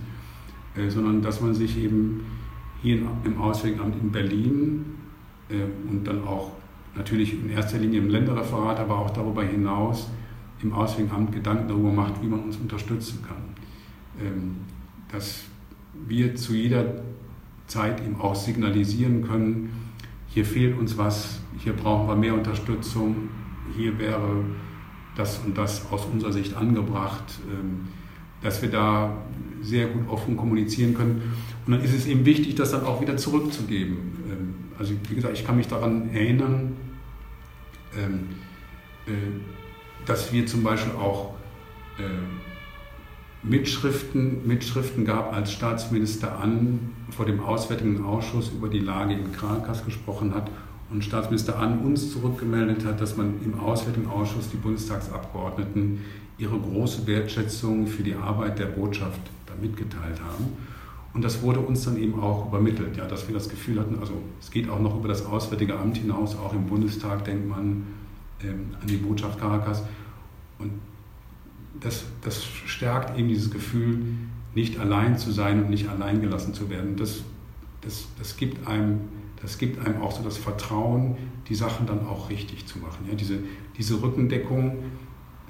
äh, 0.77 0.91
sondern 0.91 1.23
dass 1.23 1.41
man 1.41 1.55
sich 1.55 1.79
eben 1.79 2.27
hier 2.83 3.01
im 3.25 3.41
Auswärtigen 3.41 3.81
Amt 3.81 3.97
in 4.01 4.13
Berlin 4.13 4.85
äh, 5.49 5.55
und 5.91 6.07
dann 6.07 6.25
auch 6.25 6.53
natürlich 6.95 7.33
in 7.33 7.49
erster 7.51 7.79
Linie 7.79 8.01
im 8.01 8.11
Länderreferat, 8.11 8.79
aber 8.79 8.99
auch 8.99 9.11
darüber 9.11 9.43
hinaus 9.43 10.11
im 10.63 10.75
Auswärtigen 10.75 11.11
Amt 11.13 11.33
Gedanken 11.33 11.69
darüber 11.69 11.93
macht, 11.93 12.23
wie 12.23 12.27
man 12.27 12.41
uns 12.41 12.57
unterstützen 12.59 13.25
kann. 13.27 13.37
Dass 15.13 15.45
wir 16.07 16.35
zu 16.37 16.55
jeder 16.55 17.03
Zeit 17.67 18.01
eben 18.01 18.21
auch 18.21 18.35
signalisieren 18.35 19.27
können, 19.27 19.71
hier 20.29 20.45
fehlt 20.45 20.79
uns 20.79 20.99
was, 20.99 21.41
hier 21.59 21.73
brauchen 21.73 22.07
wir 22.07 22.15
mehr 22.15 22.35
Unterstützung, 22.35 23.29
hier 23.77 23.99
wäre 23.99 24.45
das 25.17 25.41
und 25.45 25.57
das 25.57 25.91
aus 25.91 26.05
unserer 26.05 26.33
Sicht 26.33 26.55
angebracht, 26.55 27.25
ähm, 27.51 27.89
dass 28.43 28.63
wir 28.63 28.71
da 28.71 29.17
sehr 29.61 29.89
gut 29.89 30.09
offen 30.09 30.37
kommunizieren 30.37 30.95
können. 30.95 31.35
Und 31.67 31.73
dann 31.73 31.83
ist 31.83 31.93
es 31.93 32.07
eben 32.07 32.25
wichtig, 32.25 32.55
das 32.55 32.71
dann 32.71 32.85
auch 32.85 33.01
wieder 33.01 33.17
zurückzugeben. 33.17 33.97
Ähm, 34.31 34.55
also 34.79 34.95
wie 35.09 35.15
gesagt, 35.15 35.37
ich 35.37 35.45
kann 35.45 35.57
mich 35.57 35.67
daran 35.67 36.11
erinnern, 36.11 36.77
ähm, 37.97 38.29
äh, 39.07 39.11
dass 40.07 40.33
wir 40.33 40.47
zum 40.47 40.63
Beispiel 40.63 40.93
auch 40.93 41.35
äh, 41.99 42.03
Mitschriften, 43.43 44.47
Mitschriften 44.47 45.05
gab, 45.05 45.33
als 45.33 45.53
Staatsminister 45.53 46.41
An 46.41 46.91
vor 47.11 47.25
dem 47.25 47.41
Auswärtigen 47.41 48.05
Ausschuss 48.05 48.51
über 48.51 48.69
die 48.69 48.81
Lage 48.81 49.15
in 49.15 49.33
Caracas 49.33 49.85
gesprochen 49.85 50.35
hat 50.35 50.51
und 50.91 51.05
Staatsminister 51.05 51.59
An 51.59 51.79
uns 51.81 52.13
zurückgemeldet 52.13 52.85
hat, 52.85 53.01
dass 53.01 53.17
man 53.17 53.35
im 53.45 53.61
Auswärtigen 53.61 54.09
Ausschuss 54.09 54.51
die 54.51 54.57
Bundestagsabgeordneten 54.57 56.01
ihre 56.39 56.59
große 56.59 57.07
Wertschätzung 57.07 57.87
für 57.87 58.03
die 58.03 58.15
Arbeit 58.15 58.59
der 58.59 58.67
Botschaft 58.67 59.21
da 59.47 59.55
mitgeteilt 59.61 60.21
haben. 60.21 60.57
Und 61.15 61.25
das 61.25 61.43
wurde 61.43 61.61
uns 61.61 61.85
dann 61.85 61.97
eben 61.97 62.21
auch 62.21 62.47
übermittelt, 62.49 62.97
ja, 62.97 63.07
dass 63.07 63.27
wir 63.29 63.35
das 63.35 63.49
Gefühl 63.49 63.81
hatten, 63.81 63.99
also 64.01 64.15
es 64.41 64.51
geht 64.51 64.69
auch 64.69 64.79
noch 64.79 64.97
über 64.97 65.09
das 65.09 65.25
Auswärtige 65.25 65.77
Amt 65.79 65.97
hinaus, 65.97 66.37
auch 66.37 66.53
im 66.53 66.67
Bundestag 66.67 67.25
denkt 67.25 67.49
man 67.49 67.85
ähm, 68.43 68.71
an 68.81 68.87
die 68.87 68.97
Botschaft 68.97 69.39
Caracas. 69.41 69.83
Und 70.59 70.73
das, 71.81 72.05
das 72.23 72.45
stärkt 72.45 73.19
eben 73.19 73.29
dieses 73.29 73.51
Gefühl, 73.51 74.01
nicht 74.55 74.79
allein 74.81 75.19
zu 75.19 75.31
sein 75.31 75.63
und 75.63 75.71
nicht 75.71 75.89
allein 75.89 76.21
gelassen 76.21 76.55
zu 76.55 76.71
werden. 76.71 76.97
Das, 76.97 77.23
das, 77.83 78.09
das, 78.19 78.37
gibt, 78.37 78.67
einem, 78.67 79.01
das 79.41 79.59
gibt 79.59 79.85
einem 79.87 80.03
auch 80.03 80.13
so 80.13 80.23
das 80.23 80.37
Vertrauen, 80.37 81.17
die 81.49 81.55
Sachen 81.55 81.87
dann 81.87 82.07
auch 82.07 82.31
richtig 82.31 82.67
zu 82.67 82.79
machen. 82.79 83.07
Ja, 83.09 83.15
diese, 83.15 83.39
diese 83.77 84.03
Rückendeckung 84.03 84.79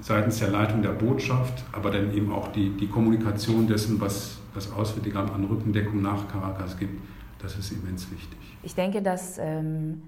seitens 0.01 0.39
der 0.39 0.49
Leitung 0.49 0.81
der 0.81 0.91
Botschaft, 0.91 1.65
aber 1.71 1.91
dann 1.91 2.13
eben 2.13 2.31
auch 2.31 2.49
die, 2.49 2.69
die 2.69 2.87
Kommunikation 2.87 3.67
dessen, 3.67 3.99
was 3.99 4.37
das 4.53 4.71
Auswärtige 4.71 5.17
Amt 5.17 5.31
an 5.31 5.43
Rückendeckung 5.45 6.01
nach 6.01 6.27
Caracas 6.27 6.77
gibt, 6.77 7.01
das 7.39 7.57
ist 7.57 7.71
immens 7.71 8.09
wichtig. 8.11 8.39
Ich 8.63 8.75
denke, 8.75 9.01
dass 9.01 9.37
ähm, 9.37 10.01